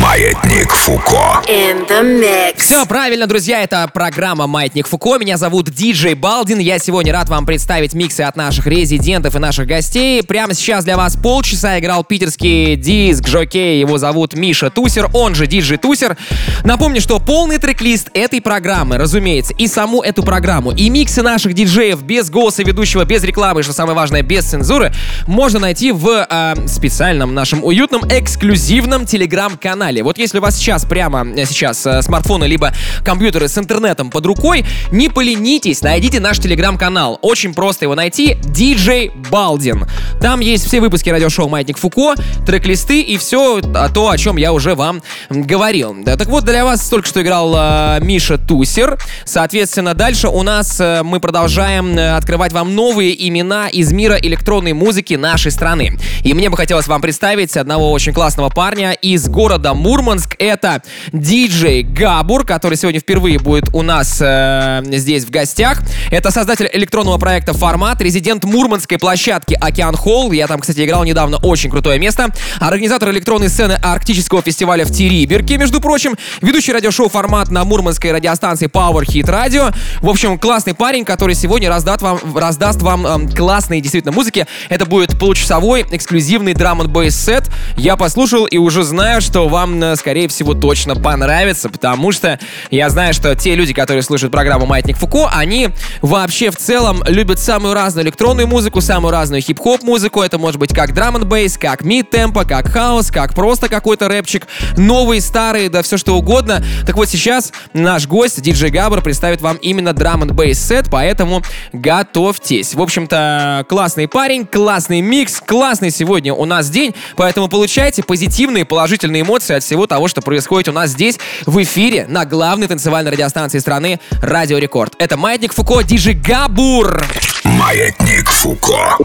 Маятник 0.00 0.70
Фуко. 0.85 1.41
In 1.47 1.87
the 1.87 2.03
mix. 2.21 2.57
Все 2.57 2.85
правильно, 2.85 3.25
друзья, 3.25 3.63
это 3.63 3.89
программа 3.91 4.45
«Маятник 4.45 4.87
Фуко». 4.87 5.17
Меня 5.17 5.35
зовут 5.35 5.71
Диджей 5.71 6.13
Балдин. 6.13 6.59
Я 6.59 6.77
сегодня 6.77 7.11
рад 7.11 7.27
вам 7.27 7.47
представить 7.47 7.95
миксы 7.95 8.21
от 8.21 8.35
наших 8.35 8.67
резидентов 8.67 9.35
и 9.35 9.39
наших 9.39 9.65
гостей. 9.65 10.21
Прямо 10.21 10.53
сейчас 10.53 10.83
для 10.83 10.95
вас 10.95 11.17
полчаса 11.17 11.79
играл 11.79 12.03
питерский 12.03 12.75
диск 12.75 13.27
Жокей. 13.27 13.79
Его 13.79 13.97
зовут 13.97 14.35
Миша 14.35 14.69
Тусер, 14.69 15.09
он 15.15 15.33
же 15.33 15.47
Диджей 15.47 15.77
Тусер. 15.77 16.17
Напомню, 16.63 17.01
что 17.01 17.19
полный 17.19 17.57
трек-лист 17.57 18.11
этой 18.13 18.39
программы, 18.39 18.99
разумеется, 18.99 19.55
и 19.57 19.65
саму 19.65 20.03
эту 20.03 20.21
программу, 20.21 20.71
и 20.71 20.91
миксы 20.91 21.23
наших 21.23 21.55
диджеев 21.55 22.03
без 22.03 22.29
голоса 22.29 22.61
ведущего, 22.61 23.05
без 23.05 23.23
рекламы, 23.23 23.61
и, 23.61 23.63
что 23.63 23.73
самое 23.73 23.95
важное, 23.95 24.21
без 24.21 24.45
цензуры, 24.45 24.93
можно 25.25 25.59
найти 25.59 25.91
в 25.91 26.27
э, 26.29 26.67
специальном 26.67 27.33
нашем 27.33 27.63
уютном 27.63 28.03
эксклюзивном 28.07 29.07
телеграм-канале. 29.07 30.03
Вот 30.03 30.19
если 30.19 30.37
у 30.37 30.41
вас 30.41 30.55
сейчас, 30.55 30.74
прямо 30.83 31.25
сейчас, 31.45 31.85
э, 31.85 32.01
смартфоны 32.01 32.45
либо 32.45 32.73
компьютеры 33.03 33.47
с 33.47 33.57
интернетом 33.57 34.09
под 34.09 34.25
рукой, 34.25 34.65
не 34.91 35.09
поленитесь, 35.09 35.81
найдите 35.81 36.19
наш 36.19 36.39
телеграм-канал. 36.39 37.19
Очень 37.21 37.53
просто 37.53 37.85
его 37.85 37.95
найти. 37.95 38.35
DJ 38.43 39.11
Балдин. 39.31 39.85
Там 40.21 40.39
есть 40.39 40.65
все 40.67 40.81
выпуски 40.81 41.09
радиошоу 41.09 41.47
«Маятник 41.47 41.77
Фуко», 41.77 42.15
трек-листы 42.45 43.01
и 43.01 43.17
все 43.17 43.61
то, 43.61 44.09
о 44.09 44.17
чем 44.17 44.37
я 44.37 44.53
уже 44.53 44.75
вам 44.75 45.01
говорил. 45.29 45.95
Да, 46.03 46.17
так 46.17 46.27
вот, 46.27 46.45
для 46.45 46.63
вас 46.65 46.87
только 46.87 47.07
что 47.07 47.21
играл 47.21 47.55
э, 47.57 47.99
Миша 48.01 48.37
Тусер. 48.37 48.97
Соответственно, 49.25 49.93
дальше 49.93 50.27
у 50.27 50.43
нас 50.43 50.79
э, 50.79 51.01
мы 51.03 51.19
продолжаем 51.19 51.97
э, 51.97 52.15
открывать 52.15 52.53
вам 52.53 52.75
новые 52.75 53.27
имена 53.27 53.69
из 53.69 53.91
мира 53.91 54.17
электронной 54.21 54.73
музыки 54.73 55.15
нашей 55.15 55.51
страны. 55.51 55.97
И 56.23 56.33
мне 56.33 56.49
бы 56.49 56.57
хотелось 56.57 56.87
вам 56.87 57.01
представить 57.01 57.57
одного 57.57 57.91
очень 57.91 58.13
классного 58.13 58.49
парня 58.49 58.91
из 58.91 59.27
города 59.27 59.73
Мур 59.73 59.95
Мурманск. 59.95 60.35
Это 60.39 60.64
диджей 61.11 61.83
Габур, 61.83 62.45
который 62.45 62.75
сегодня 62.75 62.99
впервые 62.99 63.39
будет 63.39 63.69
у 63.73 63.81
нас 63.81 64.19
э, 64.21 64.81
здесь 64.85 65.25
в 65.25 65.29
гостях. 65.29 65.81
Это 66.11 66.31
создатель 66.31 66.69
электронного 66.73 67.17
проекта 67.17 67.53
«Формат», 67.53 68.01
резидент 68.01 68.43
мурманской 68.43 68.97
площадки 68.97 69.57
«Океан 69.59 69.95
Холл». 69.95 70.31
Я 70.31 70.47
там, 70.47 70.59
кстати, 70.59 70.83
играл 70.83 71.03
недавно, 71.03 71.37
очень 71.37 71.69
крутое 71.69 71.99
место. 71.99 72.29
Организатор 72.59 73.09
электронной 73.11 73.49
сцены 73.49 73.73
арктического 73.73 74.41
фестиваля 74.41 74.85
в 74.85 74.91
Териберке, 74.91 75.57
между 75.57 75.79
прочим. 75.79 76.15
Ведущий 76.41 76.73
радиошоу 76.73 77.09
«Формат» 77.09 77.51
на 77.51 77.63
мурманской 77.63 78.11
радиостанции 78.11 78.67
Power 78.67 79.03
Hit 79.03 79.25
Radio. 79.25 79.73
В 80.01 80.09
общем, 80.09 80.39
классный 80.39 80.73
парень, 80.73 81.05
который 81.05 81.35
сегодня 81.35 81.69
раздаст 81.69 82.01
вам, 82.01 82.19
раздаст 82.35 82.81
вам 82.81 83.05
эм, 83.05 83.29
классные 83.29 83.81
действительно 83.81 84.11
музыки. 84.11 84.47
Это 84.69 84.85
будет 84.85 85.19
получасовой 85.19 85.85
эксклюзивный 85.91 86.53
драм 86.53 86.81
н 86.81 87.11
сет. 87.11 87.43
Я 87.77 87.95
послушал 87.97 88.45
и 88.45 88.57
уже 88.57 88.83
знаю, 88.83 89.21
что 89.21 89.47
вам, 89.47 89.81
э, 89.81 89.95
скорее 89.95 90.27
всего, 90.27 90.54
точно 90.59 90.95
понравится, 90.95 91.69
потому 91.69 92.11
что 92.11 92.39
я 92.71 92.89
знаю, 92.89 93.13
что 93.13 93.35
те 93.35 93.55
люди, 93.55 93.73
которые 93.73 94.01
слушают 94.03 94.31
программу 94.31 94.65
«Маятник 94.65 94.97
Фуко», 94.97 95.29
они 95.33 95.69
вообще 96.01 96.51
в 96.51 96.57
целом 96.57 97.03
любят 97.07 97.39
самую 97.39 97.73
разную 97.73 98.05
электронную 98.05 98.47
музыку, 98.47 98.81
самую 98.81 99.11
разную 99.11 99.41
хип-хоп 99.41 99.83
музыку. 99.83 100.21
Это 100.21 100.37
может 100.37 100.59
быть 100.59 100.73
как 100.73 100.93
драм 100.93 101.15
бейс, 101.15 101.57
как 101.57 101.83
мид-темпо, 101.83 102.45
как 102.45 102.69
хаос, 102.69 103.11
как 103.11 103.33
просто 103.33 103.69
какой-то 103.69 104.07
рэпчик, 104.07 104.47
новый, 104.77 105.21
старый, 105.21 105.69
да 105.69 105.81
все 105.81 105.97
что 105.97 106.15
угодно. 106.15 106.63
Так 106.85 106.95
вот 106.95 107.09
сейчас 107.09 107.51
наш 107.73 108.07
гость, 108.07 108.41
диджей 108.41 108.69
Габр, 108.69 109.01
представит 109.01 109.41
вам 109.41 109.57
именно 109.57 109.93
драм 109.93 110.25
бейс 110.27 110.59
сет, 110.59 110.87
поэтому 110.89 111.41
готовьтесь. 111.73 112.73
В 112.73 112.81
общем-то, 112.81 113.65
классный 113.69 114.07
парень, 114.07 114.45
классный 114.45 115.01
микс, 115.01 115.41
классный 115.45 115.91
сегодня 115.91 116.33
у 116.33 116.45
нас 116.45 116.69
день, 116.69 116.95
поэтому 117.15 117.47
получайте 117.47 118.03
позитивные, 118.03 118.65
положительные 118.65 119.21
эмоции 119.21 119.55
от 119.55 119.63
всего 119.63 119.87
того, 119.87 120.07
что 120.07 120.21
происходит 120.21 120.44
у 120.51 120.71
нас 120.71 120.91
здесь 120.91 121.19
в 121.45 121.61
эфире 121.63 122.05
на 122.07 122.25
главной 122.25 122.67
танцевальной 122.67 123.11
радиостанции 123.11 123.59
страны 123.59 123.99
Радио 124.21 124.57
Рекорд. 124.57 124.93
Это 124.99 125.17
Маятник 125.17 125.53
Фуко, 125.53 125.81
диджей 125.81 126.13
Габур. 126.13 127.03
Маятник 127.43 128.29
Фуко. 128.29 128.97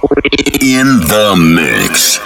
In 0.60 1.00
the 1.08 1.34
mix. 1.34 2.20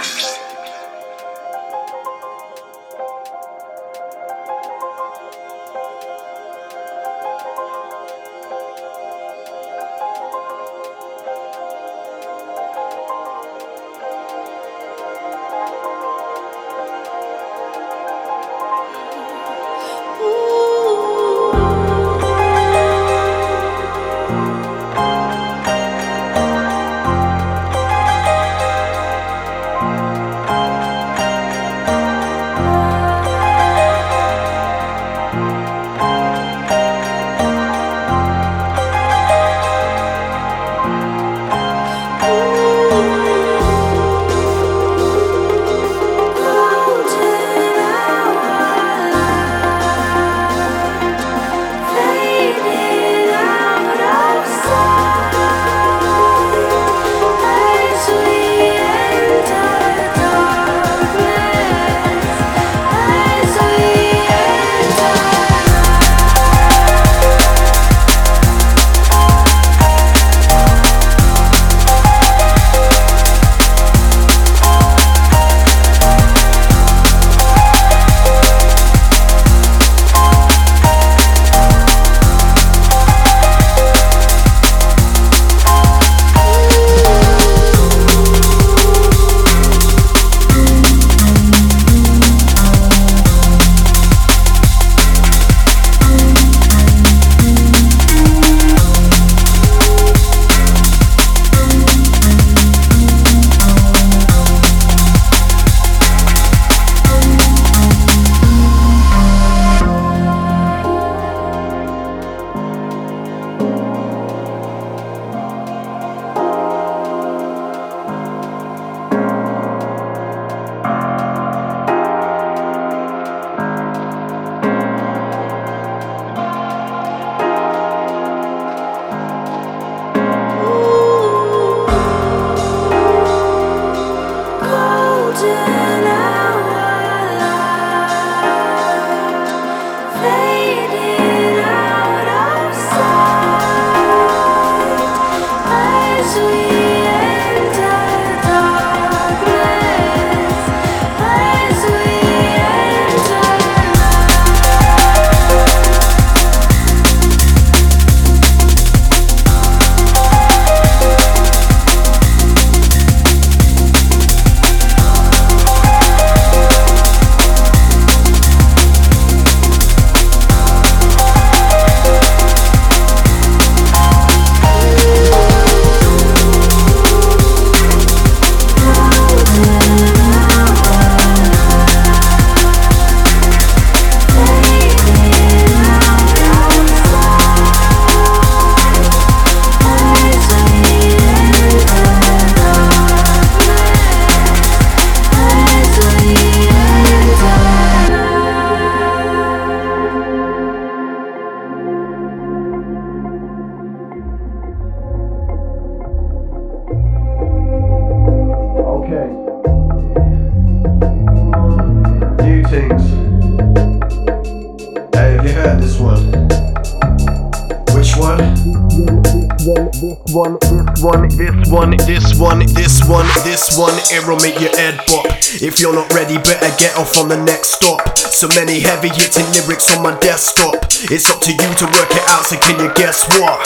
Off 226.95 227.17
on 227.17 227.27
the 227.29 227.37
next 227.43 227.75
stop. 227.79 228.01
So 228.17 228.47
many 228.55 228.79
heavy 228.79 229.09
hitting 229.09 229.45
lyrics 229.51 229.91
on 229.95 230.03
my 230.03 230.17
desktop. 230.19 230.75
It's 231.11 231.29
up 231.29 231.39
to 231.43 231.51
you 231.51 231.69
to 231.79 231.85
work 231.85 232.11
it 232.11 232.25
out, 232.31 232.47
so 232.47 232.57
can 232.57 232.79
you 232.79 232.91
guess 232.95 233.27
what? 233.39 233.63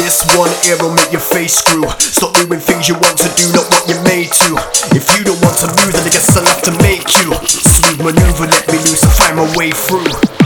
This 0.00 0.24
one 0.36 0.50
it'll 0.64 0.92
make 0.92 1.12
your 1.12 1.20
face 1.20 1.60
screw. 1.60 1.84
Stop 2.00 2.34
doing 2.34 2.60
things 2.60 2.88
you 2.88 2.94
want 2.96 3.16
to 3.20 3.28
do, 3.36 3.44
not 3.52 3.68
what 3.68 3.84
you're 3.88 4.02
made 4.04 4.32
to. 4.44 4.56
If 4.96 5.04
you 5.16 5.24
don't 5.24 5.40
want 5.44 5.56
to 5.64 5.68
move, 5.80 5.92
then 5.92 6.04
I 6.04 6.10
guess 6.10 6.36
I'll 6.36 6.44
have 6.44 6.64
to 6.64 6.74
make 6.80 7.04
you. 7.20 7.32
Smooth 7.44 8.00
maneuver, 8.00 8.48
let 8.48 8.64
me 8.72 8.78
loose 8.88 9.04
and 9.04 9.12
find 9.12 9.36
my 9.36 9.48
way 9.56 9.70
through. 9.70 10.45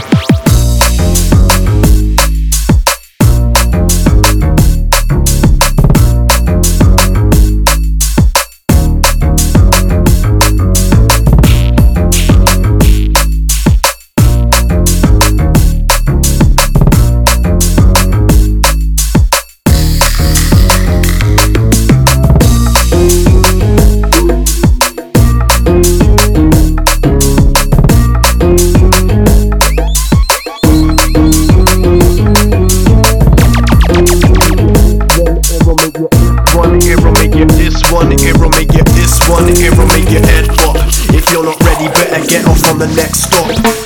The 42.81 42.87
next 42.95 43.25
stop. 43.25 43.80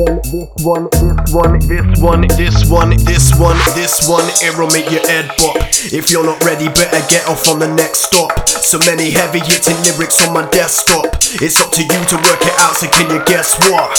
This 0.00 0.64
one, 0.64 0.88
this 0.96 1.28
one, 1.28 1.58
this 1.60 2.00
one, 2.00 2.24
this 2.40 2.56
one, 2.72 2.96
this 3.04 3.36
one, 3.36 3.58
this 3.76 4.08
one, 4.08 4.24
it'll 4.40 4.72
make 4.72 4.88
your 4.88 5.04
head 5.04 5.28
pop. 5.36 5.60
If 5.92 6.08
you're 6.08 6.24
not 6.24 6.40
ready, 6.40 6.72
better 6.72 7.04
get 7.12 7.28
off 7.28 7.44
on 7.52 7.60
the 7.60 7.68
next 7.68 8.08
stop. 8.08 8.32
So 8.48 8.80
many 8.88 9.10
heavy 9.12 9.44
hitting 9.44 9.76
lyrics 9.84 10.24
on 10.24 10.32
my 10.32 10.48
desktop. 10.48 11.04
It's 11.44 11.60
up 11.60 11.76
to 11.76 11.84
you 11.84 12.00
to 12.00 12.16
work 12.16 12.40
it 12.40 12.56
out, 12.64 12.80
so 12.80 12.88
can 12.88 13.12
you 13.12 13.20
guess 13.28 13.60
what? 13.68 13.92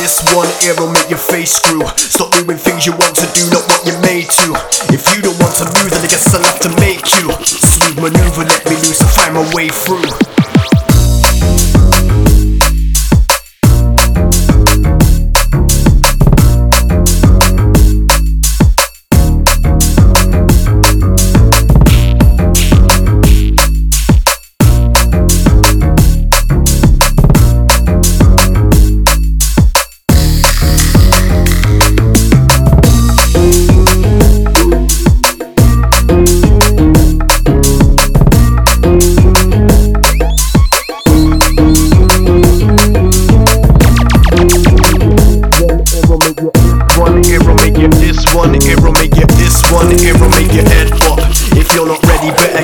This 0.00 0.24
one, 0.32 0.48
it'll 0.64 0.88
make 0.88 1.12
your 1.12 1.20
face 1.20 1.60
screw. 1.60 1.84
Stop 2.00 2.32
doing 2.32 2.56
things 2.56 2.88
you 2.88 2.96
want 2.96 3.12
to 3.20 3.28
do, 3.36 3.44
not 3.52 3.68
what 3.68 3.84
you're 3.84 4.00
made 4.00 4.32
to. 4.32 4.56
If 4.96 5.04
you 5.12 5.20
don't 5.20 5.36
want 5.44 5.60
to 5.60 5.68
move, 5.76 5.92
then 5.92 6.00
I 6.00 6.08
guess 6.08 6.24
I'll 6.32 6.40
have 6.40 6.60
to 6.64 6.72
make 6.80 7.04
you. 7.20 7.28
Smooth 7.44 8.00
maneuver, 8.00 8.48
let 8.48 8.64
me 8.64 8.80
loose 8.80 9.04
and 9.04 9.12
find 9.12 9.36
my 9.36 9.44
way 9.52 9.68
through. 9.68 10.08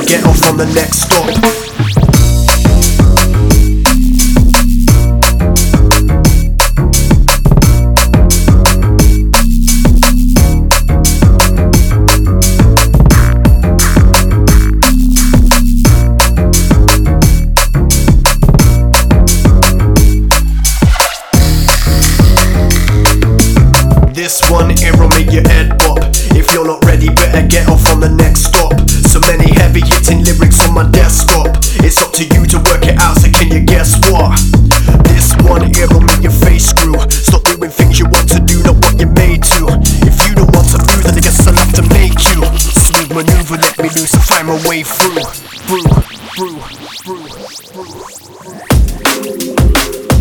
Get 0.07 0.25
off 0.25 0.43
on 0.51 0.57
the 0.57 0.67
next 0.67 1.03
stop. 1.03 1.54
Loose 44.05 44.15
and 44.15 44.23
find 44.25 44.47
my 44.49 44.69
way 44.69 44.83
through. 44.83 45.23
Through, 45.65 45.89
through, 46.37 46.61
through, 47.05 47.29
through. 50.03 50.14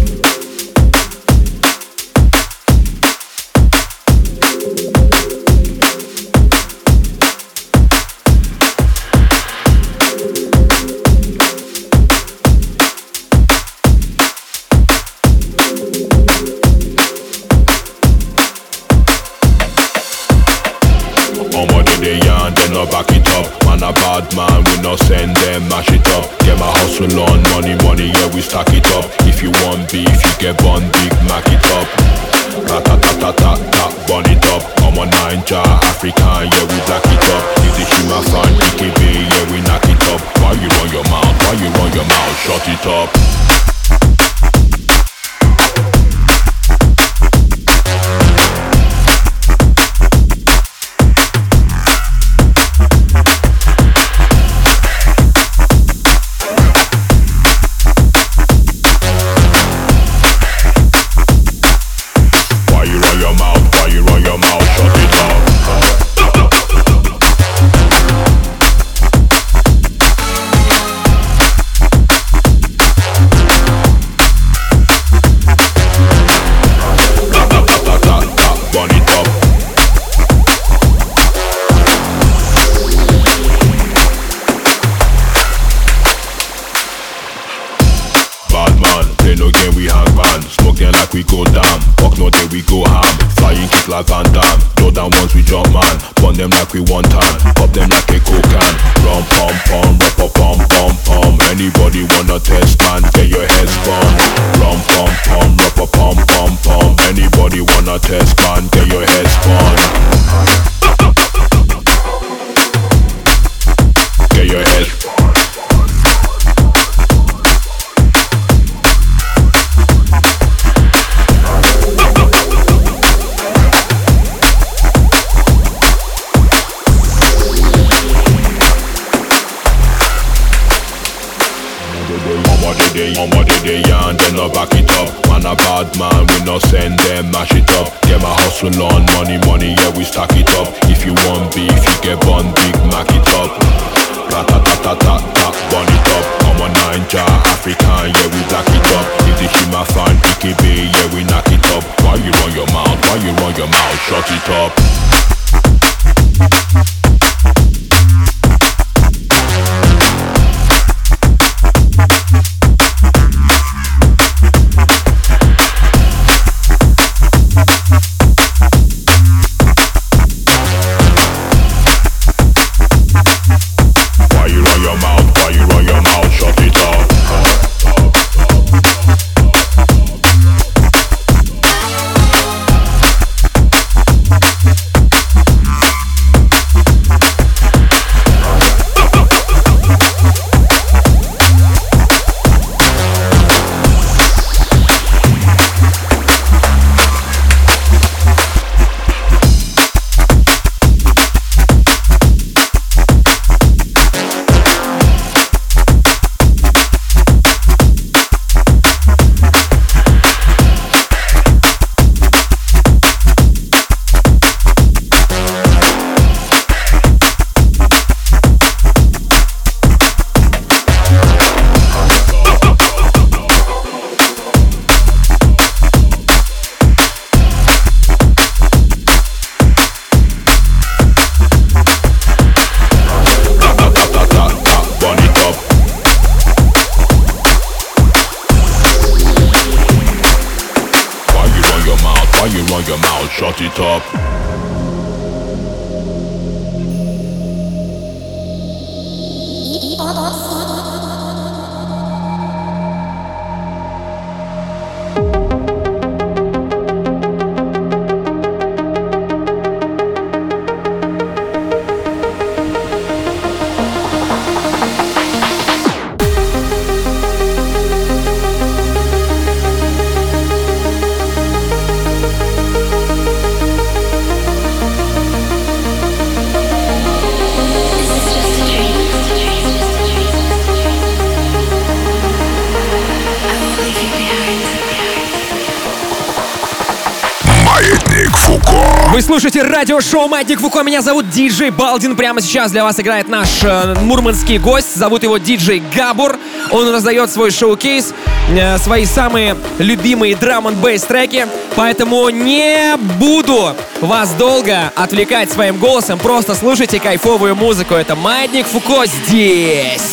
слушаете 289.54 289.72
радиошоу 289.72 290.28
«Маятник 290.28 290.60
Фуко». 290.62 290.82
Меня 290.82 291.01
зовут 291.01 291.30
Диджей 291.30 291.70
Балдин. 291.70 292.16
Прямо 292.16 292.41
сейчас 292.41 292.72
для 292.72 292.84
вас 292.84 292.99
играет 292.99 293.28
наш 293.28 293.62
э, 293.62 293.93
мурманский 294.01 294.58
гость. 294.58 294.95
Зовут 294.95 295.22
его 295.22 295.38
Диджей 295.38 295.84
Габур. 295.95 296.39
Он 296.72 296.89
раздает 296.89 297.30
свой 297.30 297.51
шоу-кейс, 297.51 298.16
э, 298.49 298.80
свои 298.80 299.06
самые 299.06 299.56
любимые 299.78 300.36
драм 300.36 300.68
н 300.68 300.76
бейс 300.76 301.04
треки. 301.04 301.47
Поэтому 301.76 302.28
не 302.30 302.97
буду 303.20 303.76
вас 304.01 304.32
долго 304.32 304.91
отвлекать 304.95 305.51
своим 305.51 305.78
голосом. 305.78 306.18
Просто 306.18 306.56
слушайте 306.56 306.99
кайфовую 306.99 307.56
музыку. 307.56 307.93
Это 307.93 308.16
«Маятник 308.16 308.66
Фуко» 308.66 309.06
здесь. 309.06 310.12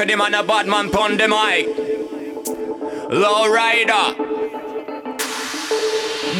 Cause 0.00 0.08
the 0.08 0.16
man 0.16 0.32
a 0.32 0.42
bad 0.42 0.66
man 0.66 0.88
pon 0.88 1.18
the 1.18 1.28
mic. 1.28 1.66
Low 3.10 3.52
rider. 3.52 4.16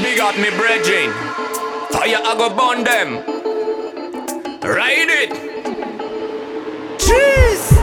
Big 0.01 0.19
up 0.19 0.35
me 0.41 0.49
brethren. 0.57 1.13
Fire 1.93 2.23
I 2.25 2.33
go 2.41 2.49
burn 2.57 2.85
them. 2.89 3.21
Ride 4.65 5.13
it. 5.13 5.31
Cheese. 6.97 7.77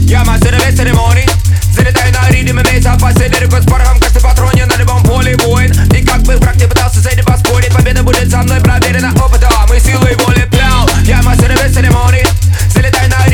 Я 0.00 0.22
мать 0.24 0.44
это 0.44 0.56
весь 0.56 0.76
церемоний 0.76 1.26
Залетай 1.72 2.12
на 2.12 2.28
риде, 2.28 2.52
мы 2.52 2.62
весь 2.64 2.84
опасен 2.84 3.30
Далеко 3.30 3.56
с 3.56 3.64
порохом, 3.64 4.00
каждый 4.00 4.20
патроне 4.20 4.66
на 4.66 4.76
любом 4.76 5.02
поле 5.04 5.34
воин 5.38 5.72
И 5.94 6.04
как 6.04 6.20
бы 6.24 6.36
враг 6.36 6.56
не 6.56 6.66
пытался 6.66 7.00
с 7.00 7.06
этим 7.06 7.24
поспорить 7.24 7.72
Победа 7.72 8.02
будет 8.02 8.30
со 8.30 8.42
мной 8.42 8.60
проверена 8.60 9.14
опытом 9.24 9.74
и 9.74 9.80
силой 9.80 10.14
воли 10.16 10.46
плял 10.50 10.86
Я 11.04 11.22
мастер 11.22 11.52
без 11.52 11.72
церемоний 11.74 12.26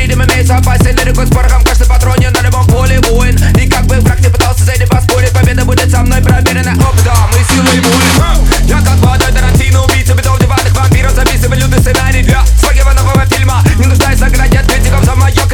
видим 0.07 0.23
имеется 0.23 0.55
опасен 0.55 0.95
Лирику 0.95 1.25
с 1.25 1.29
порохом 1.29 1.63
каждый 1.63 1.85
каждом 1.85 1.87
патроне 1.87 2.29
на 2.29 2.39
любом 2.39 2.65
поле 2.67 2.99
воин. 3.09 3.37
И 3.57 3.67
как 3.67 3.85
бы 3.85 3.95
враг 3.95 4.19
не 4.21 4.29
пытался 4.29 4.63
за 4.63 4.71
этим 4.71 4.87
поспорить 4.87 5.31
Победа 5.31 5.65
будет 5.65 5.91
со 5.91 6.01
мной 6.01 6.21
проверена. 6.21 6.73
Ок, 6.79 6.93
опытом 6.93 7.29
и 7.39 7.43
силой 7.51 7.79
воли 7.81 8.69
Я 8.69 8.77
как 8.77 8.97
водой 8.99 9.31
Тарантино, 9.33 9.83
убийца 9.83 10.13
бедов 10.13 10.39
диванных 10.39 10.73
вампиров 10.73 11.13
Записываю 11.13 11.59
лютый 11.59 11.79
сценарий 11.79 12.23
для 12.23 12.45
своего 12.59 12.93
нового 12.93 13.25
фильма. 13.25 13.61
Не 13.77 13.85
нуждаюсь 13.85 14.19
наградить 14.19 14.67
критиков 14.67 15.03
за 15.03 15.15
мое 15.15 15.46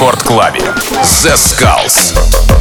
Рекорд 0.00 0.22
Клабе. 0.22 0.60
The 1.22 1.36
Skulls. 1.36 2.59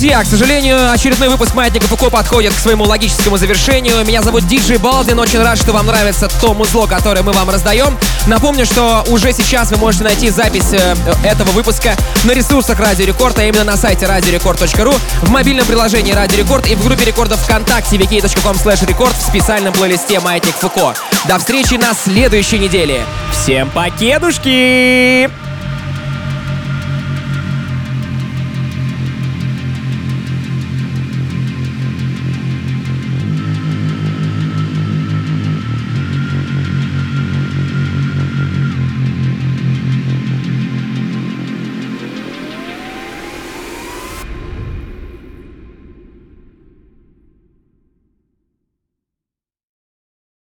Друзья, 0.00 0.22
к 0.22 0.26
сожалению, 0.26 0.90
очередной 0.90 1.28
выпуск 1.28 1.52
Маятника 1.52 1.86
Фуко 1.86 2.08
подходит 2.08 2.54
к 2.54 2.58
своему 2.58 2.84
логическому 2.84 3.36
завершению. 3.36 4.02
Меня 4.06 4.22
зовут 4.22 4.46
Диджей 4.46 4.78
Балдин, 4.78 5.18
очень 5.18 5.42
рад, 5.42 5.58
что 5.58 5.72
вам 5.72 5.84
нравится 5.84 6.30
то 6.40 6.54
музло, 6.54 6.86
которое 6.86 7.22
мы 7.22 7.32
вам 7.32 7.50
раздаем. 7.50 7.98
Напомню, 8.26 8.64
что 8.64 9.04
уже 9.08 9.34
сейчас 9.34 9.70
вы 9.70 9.76
можете 9.76 10.04
найти 10.04 10.30
запись 10.30 10.72
э, 10.72 10.94
этого 11.22 11.50
выпуска 11.50 11.96
на 12.24 12.30
ресурсах 12.30 12.80
Радио 12.80 13.04
Рекорд, 13.04 13.38
а 13.40 13.44
именно 13.44 13.64
на 13.64 13.76
сайте 13.76 14.06
radiorecord.ru, 14.06 14.98
в 15.20 15.28
мобильном 15.28 15.66
приложении 15.66 16.12
Радио 16.12 16.38
Рекорд 16.38 16.66
и 16.66 16.76
в 16.76 16.82
группе 16.82 17.04
рекордов 17.04 17.38
ВКонтакте 17.40 17.98
wiki.com 17.98 18.56
slash 18.56 18.86
record 18.86 19.14
в 19.18 19.22
специальном 19.22 19.74
плейлисте 19.74 20.18
Маятник 20.20 20.54
Фуко. 20.54 20.94
До 21.28 21.38
встречи 21.38 21.74
на 21.74 21.92
следующей 21.92 22.58
неделе. 22.58 23.04
Всем 23.32 23.68
покедушки! 23.68 25.39